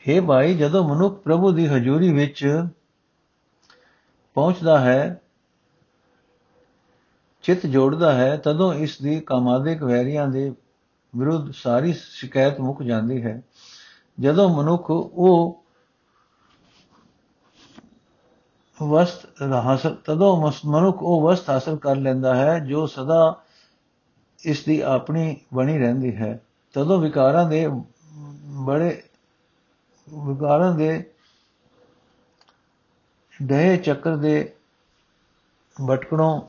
हे 0.08 0.24
ਭਾਈ, 0.24 0.54
ਜਦੋਂ 0.54 0.88
ਮਨੁੱਖ 0.88 1.22
ਪ੍ਰਭੂ 1.22 1.52
ਦੀ 1.52 1.66
ਹਜ਼ੂਰੀ 1.66 2.12
ਵਿੱਚ 2.12 2.66
ਪਹੁੰਚਦਾ 4.34 4.78
ਹੈ, 4.78 5.20
ਚਿੱਤ 7.42 7.66
ਜੋੜਦਾ 7.66 8.12
ਹੈ, 8.12 8.36
ਤਦੋਂ 8.36 8.74
ਇਸ 8.74 9.02
ਦੀ 9.02 9.20
ਕਾਮਾਦਿਕ 9.20 9.82
ਵੈਰੀਆਂ 9.82 10.28
ਦੇ 10.28 10.52
ਵਿਰੁੱਧ 11.16 11.52
ਸਾਰੀ 11.54 11.92
ਸ਼ਿਕਾਇਤ 11.92 12.60
ਮੁੱਕ 12.60 12.82
ਜਾਂਦੀ 12.82 13.22
ਹੈ। 13.22 13.42
ਜਦੋਂ 14.20 14.48
ਮਨੁੱਖ 14.48 14.90
ਉਹ 14.90 15.65
ਵਸਤ 18.82 19.42
ਹਾਸਲ 19.42 19.94
ਤਦੋਂ 20.04 20.52
ਮਨੁੱਖ 20.66 21.02
ਉਹ 21.02 21.20
ਵਸਤ 21.22 21.50
ਹਾਸਲ 21.50 21.76
ਕਰ 21.76 21.96
ਲੈਂਦਾ 21.96 22.34
ਹੈ, 22.34 22.58
ਜੋ 22.58 22.86
ਸਦਾ 22.86 23.42
ਇਸ 24.40 24.64
ਦੀ 24.64 24.80
ਆਪਣੀ 24.80 25.36
ਬਣੀ 25.54 25.78
ਰਹਿੰਦੀ 25.78 26.16
ਹੈ। 26.16 26.40
ਤਦੋਂ 26.74 26.98
ਵਿਕਾਰਾਂ 27.00 27.48
ਦੇ 27.48 27.66
ਬੜੇ, 28.66 29.02
ਵਿਕਾਰਾਂ 30.08 30.74
ਦੇ 30.74 31.10
ਦਹੇ 33.42 33.76
ਚੱਕਰ 33.76 34.16
ਦੇ 34.16 34.54
ਭਟਕਣੋਂ 35.76 36.40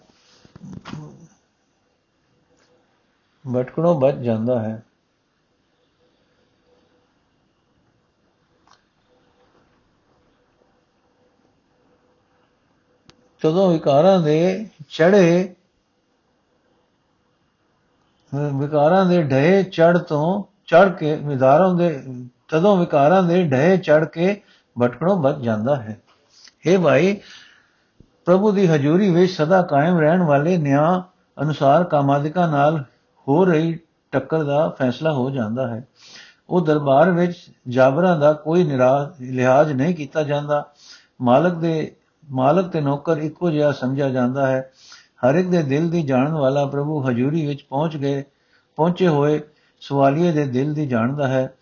ਭਟਕਣੋਂ 3.45 3.99
ਬਚ 3.99 4.15
ਜਾਂਦਾ 4.15 4.59
ਹੈ। 4.59 4.83
ਤਦੋਂ 13.41 13.71
ਵਿਕਾਰਾਂ 13.71 14.19
ਦੇ 14.19 14.67
ਚੜੇ 14.89 15.53
ਵਿਕਾਰਾਂ 18.53 19.05
ਦੇ 19.05 19.21
ਢਏ 19.23 19.63
ਚੜ 19.63 19.97
ਤੋਂ 19.97 20.43
ਚੜ 20.67 20.87
ਕੇ 20.89 21.15
ਵਿਦਾਰਾਂ 21.15 21.73
ਦੇ, 21.73 21.89
ਤਦੋਂ 22.47 22.75
ਵਿਕਾਰਾਂ 22.77 23.21
ਦੇ 23.23 23.43
ਢਏ 23.43 23.77
ਚੜ 23.77 24.03
ਕੇ 24.05 24.41
ਭਟਕਣੋਂ 24.75 25.15
ਬਚ 25.17 25.37
ਜਾਂਦਾ 25.37 25.75
ਹੈ। 25.75 25.97
हे 26.67 26.81
ਭਾਈ, 26.81 27.13
ਪ੍ਰਭੂ 28.25 28.51
ਦੀ 28.51 28.67
ਹਜ਼ੂਰੀ 28.67 29.09
ਵਿੱਚ 29.09 29.31
ਸਦਾ 29.31 29.61
ਕਾਇਮ 29.61 29.99
ਰਹਿਣ 29.99 30.23
ਵਾਲੇ 30.23 30.57
ਨਿਆਂ 30.57 31.01
ਅਨੁਸਾਰ 31.37 31.83
ਕਾਮਾਦਿਕਾ 31.83 32.47
ਨਾਲ 32.47 32.83
ਹੋ 33.27 33.43
ਰਹੀ 33.45 33.77
ਟੱਕਰ 34.11 34.43
ਦਾ 34.43 34.67
ਫੈਸਲਾ 34.69 35.11
ਹੋ 35.13 35.29
ਜਾਂਦਾ 35.29 35.67
ਹੈ। 35.67 35.83
ਉਹ 36.49 36.65
ਦਰਬਾਰ 36.65 37.11
ਵਿੱਚ 37.11 37.37
ਜਾਬਰਾਂ 37.67 38.17
ਦਾ 38.19 38.33
ਕੋਈ 38.33 38.63
ਲਿਹਾਜ਼ 38.63 39.71
ਨਹੀਂ 39.71 39.95
ਕੀਤਾ 39.95 40.23
ਜਾਂਦਾ। 40.23 40.65
ਮਾਲਕ 41.21 41.53
ਦੇ 41.53 41.95
ਮਾਲਕ 42.29 42.67
ਤੇ 42.67 42.81
ਨੌਕਰ 42.81 43.17
ਇੱਕੋ 43.17 43.49
ਜਿਹਾ 43.49 43.71
ਸਮਝਿਆ 43.71 44.09
ਜਾਂਦਾ 44.09 44.47
ਹੈ। 44.47 44.71
ਹਰ 45.25 45.35
ਇੱਕ 45.35 45.47
ਦੇ 45.49 45.61
ਦਿਲ 45.63 45.89
ਦੀ 45.89 46.01
ਜਾਣਨ 46.03 46.33
ਵਾਲਾ 46.33 46.65
ਪ੍ਰਭੂ 46.65 46.99
ਹਜ਼ੂਰੀ 47.09 47.45
ਵਿੱਚ 47.47 47.63
ਪਹੁੰਚ 47.63 47.97
ਗਏ, 47.97 48.23
ਪਹੁੰਚੇ 48.77 49.07
ਹੋਏ 49.07 49.39
ਸਵਾਲੀਏ 49.81 50.31
ਦੇ 50.31 50.45
ਦਿਲ 50.45 50.73
ਦੀ 50.73 50.87
ਜਾਣਦਾ 50.87 51.27
ਹੈ। 51.27 51.53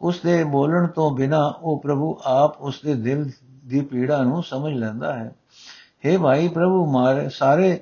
ਉਸ 0.00 0.20
ਦੇ 0.20 0.44
ਬੋਲਣ 0.44 0.86
ਤੋਂ 0.86 1.10
ਬਿਨਾ 1.10 1.46
ਉਹ 1.62 1.80
ਪ੍ਰਭੂ 1.80 2.18
ਆਪ 2.24 2.60
ਉਸ 2.60 2.80
ਦੇ 2.84 2.94
ਦਿਲ 2.94 3.30
ਦੀ 3.66 3.80
ਪੀੜਾ 3.80 4.22
ਨੂੰ 4.22 4.42
ਸਮਝ 4.42 4.72
ਲੈਂਦਾ 4.72 5.12
ਹੈ। 5.12 5.34
हे 6.06 6.20
ਭਾਈ 6.20 6.48
ਪ੍ਰਭੂ, 6.48 6.84
ਮਾਰੇ 6.86 7.28
ਸਾਰੇ 7.28 7.80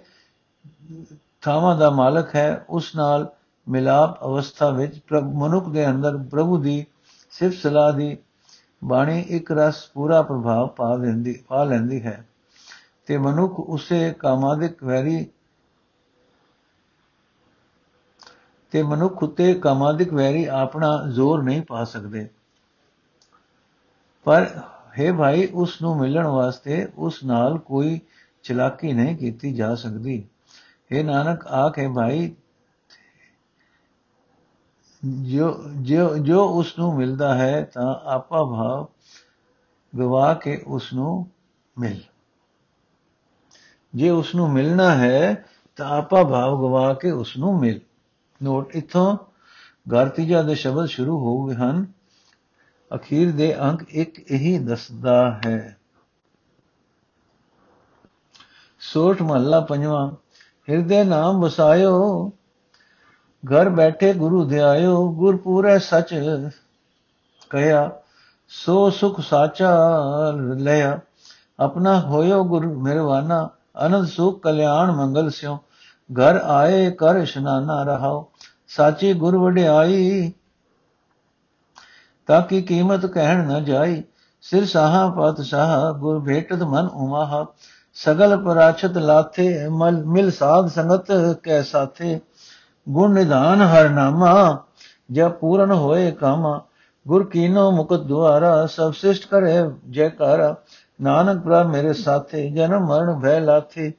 ਥਾਵਾਂ 1.41 1.77
ਦਾ 1.77 1.91
ਮਾਲਕ 1.91 2.37
ਹੈ। 2.37 2.65
ਉਸ 2.69 2.97
ਨਾਲ 2.97 3.31
ਮਿਲਾਪ 3.69 4.25
ਅਵਸਥਾ 4.25 4.71
ਵਿੱਚ 4.71 5.01
ਮਨੁੱਖ 5.13 5.69
ਦੇ 5.69 5.87
ਅੰਦਰ 5.87 6.17
ਪ੍ਰਭੂ 6.31 6.57
ਦੀ 6.59 6.85
ਸਿਫਤ 7.31 7.57
ਸਲਾਹ 7.57 7.93
ਦੀ 7.93 8.17
ਬਾਣੀ 8.85 9.21
ਇੱਕ 9.21 9.53
ਰਸ 9.53 9.87
ਪੂਰਾ 9.95 10.23
ਪ੍ਰਭਾਵ 10.23 10.67
ਪਾ 10.67 10.95
ਲੈਂਦੀ 10.95 11.39
ਪਾ 11.49 11.65
ਲੈਂਦੀ 11.65 12.03
ਹੈ। 12.03 12.25
ਤੇ 13.13 13.19
ਮਨੁੱਖ 13.19 13.61
ਉਸੇ 13.61 14.13
ਕਾਮਾਦਿਕ 14.13 14.85
ਵੈਰੀ 14.85 15.27
ਤੇ 18.71 18.83
ਮਨੁੱਖ 18.83 19.23
ਉਤੇ 19.23 19.55
ਕਾਮਾਦਿਕ 19.55 20.13
ਵੈਰੀ 20.13 20.45
ਆਪਣਾ 20.45 21.07
ਜ਼ੋਰ 21.13 21.43
ਨਹੀਂ 21.43 21.63
ਪਾ 21.63 21.85
ਸਕਦੇ। 21.85 22.29
ਪਰ 24.25 24.63
ਹੈ 24.99 25.13
ਭਾਈ, 25.13 25.47
ਉਸ 25.47 25.83
ਨੂੰ 25.83 25.99
ਮਿਲਣ 25.99 26.27
ਵਾਸਤੇ 26.27 26.89
ਉਸ 26.97 27.25
ਨਾਲ 27.25 27.59
ਕੋਈ 27.59 28.01
ਚਲਾਕੀ 28.43 28.93
ਨਹੀਂ 28.93 29.17
ਕੀਤੀ 29.17 29.55
ਜਾ 29.55 29.75
ਸਕਦੀ। 29.75 30.29
ਹੈ 30.93 31.03
ਨਾਨਕ, 31.03 31.47
ਆਖੇ 31.47 31.89
ਭਾਈ, 31.89 32.35
ਜੋ 35.23 35.65
ਜੋ 35.81 36.19
ਜੋ 36.19 36.45
ਉਸ 36.45 36.79
ਨੂੰ 36.79 36.97
ਮਿਲਦਾ 36.97 37.35
ਹੈ 37.35 37.65
ਤਾਂ 37.65 37.95
ਆਪਾ 38.05 38.45
ਭਾਵ 38.45 38.87
ਗਵਾ 39.99 40.35
ਕੇ 40.35 40.65
ਉਸ 40.67 40.93
ਨੂੰ 40.93 41.31
ਮਿਲ। 41.79 42.01
ਜੇ 43.95 44.11
ਉਸ 44.11 44.35
ਨੂੰ 44.35 44.53
ਮਿਲਣਾ 44.53 44.95
ਹੈ, 44.95 45.45
ਤਾਂ 45.77 45.89
ਆਪਾ 45.89 46.23
ਭਾਵ 46.23 46.61
ਗਵਾ 46.61 46.95
ਕੇ 46.95 47.11
ਉਸ 47.11 47.37
ਨੂੰ 47.37 47.61
ਮਿਲ। 47.61 47.81
ਨੋਟ 48.43 48.77
ਇਥੋਂ 48.77 49.17
ਗਾਰਤੀਜਾ 49.93 50.43
ਦੇ 50.43 50.55
ਸ਼ਬਦ 50.55 50.87
ਸ਼ੁਰੂ 50.87 51.19
ਹੋ 51.19 51.45
ਗਏ 51.45 51.55
ਹਨ। 51.55 51.87
ਅਖੀਰ 52.95 53.33
ਦੇ 53.33 53.61
ਅੰਕ 53.61 53.83
ਇੱਕ 53.89 54.33
ਇਹੀ 54.33 54.59
ਦੱਸਦਾ 54.59 55.41
ਹੈ। 55.47 55.77
ਸੋਠ 58.81 59.23
ਮਹੱਲਾ 59.23 59.61
ਪੰਜਵਾਂ, 59.61 60.13
ਹਿਰਦੇ 60.71 61.05
ਨਾਮ 61.05 61.41
ਵਸਾਇਓ, 61.41 62.33
ਘਰ 63.47 63.69
ਬੈਠੇ 63.69 64.13
ਗੁਰੂ 64.13 64.45
ਧਿਆਇਓ 64.45 65.13
ਗੁਰ 65.13 65.37
ਪੂਰੇ 65.37 65.79
ਸਚ 65.79 66.15
ਕਹਿਆ, 67.51 67.91
ਸੋ 68.49 68.91
ਸੁਖ 68.91 69.21
ਸਾਚਾ 69.21 69.77
ਲਿਆ 70.57 71.01
ਆਪਣਾ 71.61 72.01
ਹੋਇਓ 72.01 72.45
ਗੁਰ 72.45 72.67
ਮਿਰਵਾਨਾ 72.67 73.51
ਅਨੰਦ 73.87 74.07
ਸੁਖ 74.07 74.43
ਕਲਿਆਣ 74.43 74.93
ਮੰਗਲ 74.93 75.31
ਸਿਓ 75.31 75.57
ਘਰ 76.11 76.37
ਆਏ 76.37 76.91
ਕਰ 76.91 77.17
ਇਸ਼ਨਾਨਾ 77.17 77.83
ਰਹਾਓ 77.83 78.29
ਸਾਚੀ 78.69 79.13
ਗੁਰ 79.13 79.37
ਵਡਿਆਈ, 79.37 80.33
ਤਾਂ 82.27 82.43
ਕਿ 82.43 82.63
ਕੀਮਤ 82.63 83.07
ਕਹਿਣ 83.07 83.47
ਨਾ 83.49 83.61
ਜਾਈ। 83.61 84.03
ਸਿਰ 84.41 84.67
ਸਾਹਾ, 84.67 85.09
ਪਤ 85.09 85.41
ਸਾਹ, 85.41 85.93
ਗੁਰ 85.93 86.21
ਭੇਟਤ 86.21 86.63
ਮਨ 86.63 86.87
ਉਮਾਹ। 86.87 87.45
ਸਗਲ 87.95 88.37
ਪਰਾਛਤ 88.45 88.99
ਲਾਥੇ, 88.99 89.69
ਮਲ, 89.69 90.05
ਮਿਲ 90.05 90.31
ਸਾਧ 90.31 90.67
ਸੰਗਤ 90.67 91.13
ਕੈ 91.43 91.63
ਸਾਥੇ। 91.63 92.21
ਗੁਣ 92.89 93.13
ਨਿਧਾਨ 93.13 93.63
ਹਰ 93.63 93.89
ਨਾਮਾ 93.89 94.65
ਜਬ 95.13 95.33
ਪੂਰਨ 95.33 95.73
ਹੋਏ 95.73 96.11
ਕਾਮਾ। 96.11 96.61
ਗੁਰ 97.09 97.27
ਕੀਨੋ 97.27 97.71
ਮੁਕਤ 97.71 98.01
ਦੁਆਰਾ, 98.01 98.67
ਸਭ 98.67 98.93
ਸਿਸ਼ਟ 98.93 99.27
ਕਰੇ 99.27 99.71
ਜੈਕਾਰਾ 99.91 100.57
ਨਾਨਕ 101.03 101.43
ਪ੍ਰਭ 101.43 101.67
ਮੇਰੇ 101.67 101.93
ਸਾਥੇ, 101.93 102.51
ਜਨਮ 102.51 102.87
ਮਰਨ 102.87 103.21
ਭੈ 103.21 103.41
ਲਾਥੇ। 103.41 103.93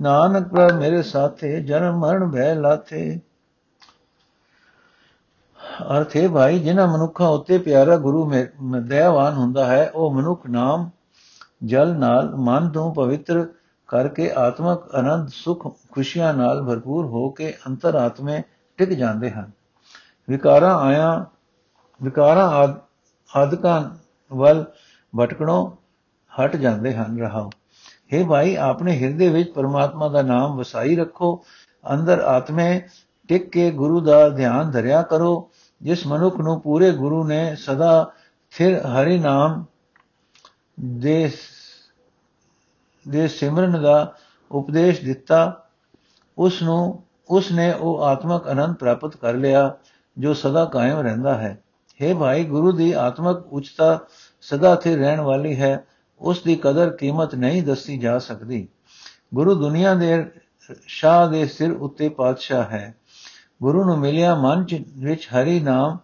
ਨਾਨਕ 0.00 0.48
ਪ੍ਰਭ 0.48 0.72
ਮੇਰੇ 0.72 1.02
ਸਾਥੇ, 1.02 1.60
ਜਨਮ 1.60 1.98
ਮਰਨ 1.98 2.30
ਭੈ 2.30 2.54
ਲਾਥੇ। 2.54 3.20
ਅਰਥ 5.96 6.16
ਹੈ 6.16 6.28
ਭਾਈ, 6.28 6.58
ਜਿਨ੍ਹਾਂ 6.58 6.88
ਮਨੁੱਖਾਂ 6.88 7.28
ਉੱਤੇ 7.28 7.58
ਪਿਆਰਾ 7.58 7.96
ਗੁਰੂ 7.96 8.30
ਮੇ- 8.30 8.46
ਦਇਆਵਾਨ 8.80 9.34
ਹੁੰਦਾ 9.34 9.66
ਹੈ, 9.66 9.90
ਉਹ 9.94 10.14
ਮਨੁੱਖ 10.14 10.46
ਨਾਮ, 10.50 10.90
ਜਲ 11.64 11.94
ਨਾਲ, 11.94 12.34
ਮਨ 12.36 12.68
ਤੋਂ 12.68 12.94
ਪਵਿੱਤਰ 12.94 13.48
ਕਰਕੇ 13.88 14.32
ਆਤਮਕ 14.36 14.94
ਆਨੰਦ, 14.94 15.28
ਸੁਖ, 15.28 15.76
ਖੁਸ਼ੀਆਂ 15.90 16.34
ਨਾਲ 16.34 16.62
ਭਰਪੂਰ 16.62 17.06
ਹੋ 17.06 17.30
ਕੇ 17.30 17.54
ਅੰਤਰਾਤਮੇ 17.68 18.42
ਟਿਕ 18.76 18.88
ਜਾਂਦੇ 18.88 19.30
ਹਨ। 19.30 19.50
ਵਿਕਾਰਾਂ 20.28 20.78
ਆਇਆ, 20.78 21.26
ਵਿਕਾਰਾਂ 22.02 22.48
ਆਦ- 22.48 22.80
ਆਦਿਕਾਂ 23.36 23.90
ਵੱਲ 24.36 24.64
ਭਟਕਣੋਂ 25.18 25.83
ਹਟ 26.40 26.56
ਜਾਂਦੇ 26.56 26.94
ਹਨ, 26.94 27.18
ਰਹਾਓ। 27.18 27.50
हे 28.14 28.26
ਭਾਈ, 28.26 28.56
ਆਪਣੇ 28.56 29.00
ਹਿਰਦੇ 29.00 29.28
ਵਿੱਚ 29.28 29.52
ਪਰਮਾਤਮਾ 29.52 30.08
ਦਾ 30.08 30.22
ਨਾਮ 30.22 30.56
ਵਸਾਈ 30.56 30.96
ਰੱਖੋ। 30.96 31.44
ਅੰਦਰ 31.92 32.18
ਆਤਮੇ 32.18 32.82
ਟਿਕ 33.28 33.50
ਕੇ 33.50 33.70
ਗੁਰੂ 33.70 34.00
ਦਾ 34.00 34.28
ਧਿਆਨ 34.28 34.70
ਧਰਿਆ 34.70 35.02
ਕਰੋ। 35.02 35.50
ਜਿਸ 35.82 36.06
ਮਨੁੱਖ 36.06 36.36
ਨੂੰ 36.36 36.60
ਪੂਰੇ 36.60 36.90
ਗੁਰੂ 36.90 37.24
ਨੇ 37.24 37.56
ਸਦਾ 37.56 38.12
ਫਿਰ 38.50 38.86
ਹਰੀ 38.86 39.18
ਨਾਮ 39.18 39.64
ਦੇ 40.80 41.30
ਦੇ 43.08 43.28
ਸਿਮਰਨ 43.28 43.82
ਦਾ 43.82 44.14
ਉਪਦੇਸ਼ 44.52 45.04
ਦਿੱਤਾ, 45.04 45.64
ਉਸ 46.38 46.62
ਨੂੰ, 46.62 47.02
ਉਸ 47.30 47.52
ਨੇ 47.52 47.72
ਉਹ 47.72 48.02
ਆਤਮਕ 48.02 48.48
ਆਨੰਦ 48.48 48.74
ਪ੍ਰਾਪਤ 48.74 49.16
ਕਰ 49.16 49.34
ਲਿਆ, 49.34 49.76
ਜੋ 50.18 50.34
ਸਦਾ 50.34 50.64
ਕਾਇਮ 50.64 50.98
ਰਹਿੰਦਾ 50.98 51.34
ਹੈ। 51.34 51.62
हे 52.02 52.18
ਭਾਈ, 52.18 52.44
ਗੁਰੂ 52.44 52.72
ਦੀ 52.72 52.92
ਆਤਮਕ 52.92 53.52
ਉਚਤਾ 53.52 54.00
ਸਦਾ 54.40 54.74
ਸਥਿਰ 54.74 54.98
ਰਹਿਣ 54.98 55.20
ਵਾਲੀ 55.20 55.60
ਹੈ। 55.60 55.84
ਉਸ 56.18 56.42
ਦੀ 56.42 56.56
ਕਦਰ 56.56 56.90
ਕੀਮਤ 56.90 57.34
ਨਹੀਂ 57.34 57.62
ਦੱਸੀ 57.62 57.98
ਜਾ 57.98 58.18
ਸਕਦੀ। 58.18 58.68
ਗੁਰੂ 59.34 59.54
ਦੁਨੀਆ 59.54 59.94
ਦੇ 59.94 60.30
ਸ਼ਾਹ 60.86 61.30
ਦੇ 61.30 61.46
ਸਿਰ 61.46 61.72
ਉੱਤੇ 61.72 62.08
ਪਾਤਸ਼ਾਹ 62.08 62.64
ਹੈ। 62.64 62.94
ਗੁਰੂ 63.62 63.84
ਨੂੰ 63.84 63.98
ਮਿਲਿਆ 63.98 64.34
ਮਨ 64.34 64.64
ਚ- 64.64 64.84
ਵਿੱਚ 64.98 65.26
ਹਰੀ 65.26 65.60
ਨਾਮ 65.60 65.98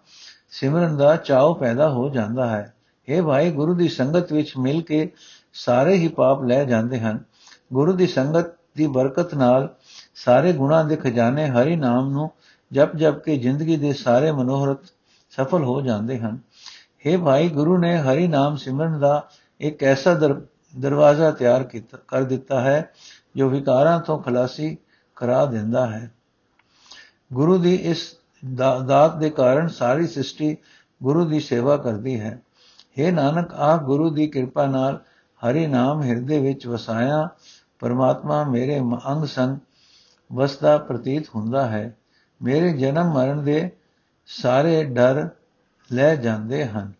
ਸਿਮਰਨ 0.51 0.97
ਦਾ 0.97 1.17
ਚਾਉ 1.17 1.55
ਪੈਦਾ 1.55 1.91
ਹੋ 1.91 2.09
ਜਾਂਦਾ 2.09 2.49
ਹੈ। 2.49 2.75
ਇਹ 3.09 3.23
ਭਾਈ, 3.23 3.51
ਗੁਰੂ 3.51 3.75
ਦੀ 3.75 3.89
ਸੰਗਤ 3.89 4.33
ਵਿੱਚ 4.33 4.53
ਮਿਲ 4.57 4.83
ਕੇ 4.83 5.13
ਸਾਰੇ 5.53 5.95
ਹੀ 5.95 6.09
ਪਾਪ 6.09 6.45
ਲੈ 6.45 6.65
ਜਾਂਦੇ 6.65 7.01
ਹਨ। 7.01 7.25
ਗੁਰੂ 7.73 7.93
ਦੀ 7.93 8.07
ਸੰਗਤ 8.07 8.47
ਦੀ 8.77 8.87
ਬਰਕਤ 8.87 9.35
ਨਾਲ 9.35 9.75
ਸਾਰੇ 10.15 10.53
ਗੁਣਾਂ 10.53 10.85
ਦੇ 10.85 10.97
ਖਜ਼ਾਨੇ 10.97 11.49
ਹਰੀ 11.49 11.77
ਨਾਮ 11.77 12.11
ਨੂੰ 12.11 12.31
ਜਪ 12.73 12.97
ਜਪ 12.97 13.19
ਕੇ 13.19 13.37
ਜ਼ਿੰਦਗੀ 13.37 13.77
ਦੇ 13.77 13.93
ਸਾਰੇ 13.93 14.33
ਮਨੋਹਰਤ 14.33 14.79
ਸਫਲ 15.31 15.65
ਹੋ 15.65 15.81
ਜਾਂਦੇ 15.81 16.19
ਹਨ। 16.19 16.39
हे 17.07 17.25
ਭਾਈ, 17.25 17.49
ਗੁਰੂ 17.49 17.79
ਨੇ 17.79 17.99
ਹਰੀ 17.99 18.27
ਨਾਮ 18.27 18.57
ਸਿਮਰਨ 18.57 19.01
ਦਾ 19.01 19.29
ਇੱਕ 19.61 19.85
ਐਸਾ 19.85 20.15
ਦਰ- 20.15 20.41
ਦਰਵਾਜ਼ਾ 20.79 21.31
ਤਿਆਰ 21.31 21.63
ਕੀਤਾ, 21.63 21.99
ਕਰ 22.09 22.23
ਦਿੱਤਾ 22.23 22.61
ਹੈ, 22.61 22.91
ਜੋ 23.37 23.49
ਵਿਕਾਰਾਂ 23.49 24.01
ਤੋਂ 24.01 24.23
ਖਲਾਸੀ 24.23 24.79
ਕਰਾ 25.17 25.47
ਦਿੰਦਾ 25.47 25.87
ਹੈ। 25.87 26.13
ਗੁਰੂ 27.33 27.59
ਦੀ 27.59 27.75
ਇਸ 27.75 28.17
ਦਾ- 28.55 28.83
ਦਾਤ 28.83 29.17
ਦੇ 29.17 29.31
ਕਾਰਨ 29.31 29.69
ਸਾਰੀ 29.69 30.07
ਸ੍ਰਿਸ਼ਟੀ 30.07 30.57
ਗੁਰੂ 31.03 31.25
ਦੀ 31.25 31.41
ਸੇਵਾ 31.41 31.77
ਕਰਦੀ 31.77 32.21
ਹੈ। 32.21 32.43
हे 33.01 33.15
ਨਾਨਕ 33.15 33.55
ਆਪ 33.55 33.83
ਗੁਰੂ 33.83 34.11
ਦੀ 34.11 34.27
ਕਿਰਪਾ 34.27 34.67
ਨਾਲ 34.67 35.01
ਹਰੀ 35.47 35.67
ਨਾਮ 35.67 36.03
ਹਿਰਦੇ 36.03 36.41
ਵਿੱਚ 36.41 36.67
ਵਸਾਇਆ, 36.67 37.29
ਪਰਮਾਤਮਾ 37.79 38.45
ਮੇਰੇ 38.45 38.81
ਮ- 38.81 38.99
ਅੰਗ 39.09 39.25
ਸੰਗ 39.25 39.59
ਵਸਦਾ 40.33 40.79
ਪ੍ਰਤੀਤ 40.79 41.29
ਹੁੰਦਾ 41.37 41.67
ਹੈ। 41.67 41.97
ਮੇਰੇ 42.43 42.73
ਜਨਮ 42.73 43.15
ਮਰਨ 43.15 43.45
ਦੇ 43.45 43.71
ਸਾਰੇ 44.27 44.85
ਡਰ 44.85 45.29
ਲੈ 45.93 46.17
ਜਾਂਦੇ 46.17 46.67
ਹਨ। 46.67 47.00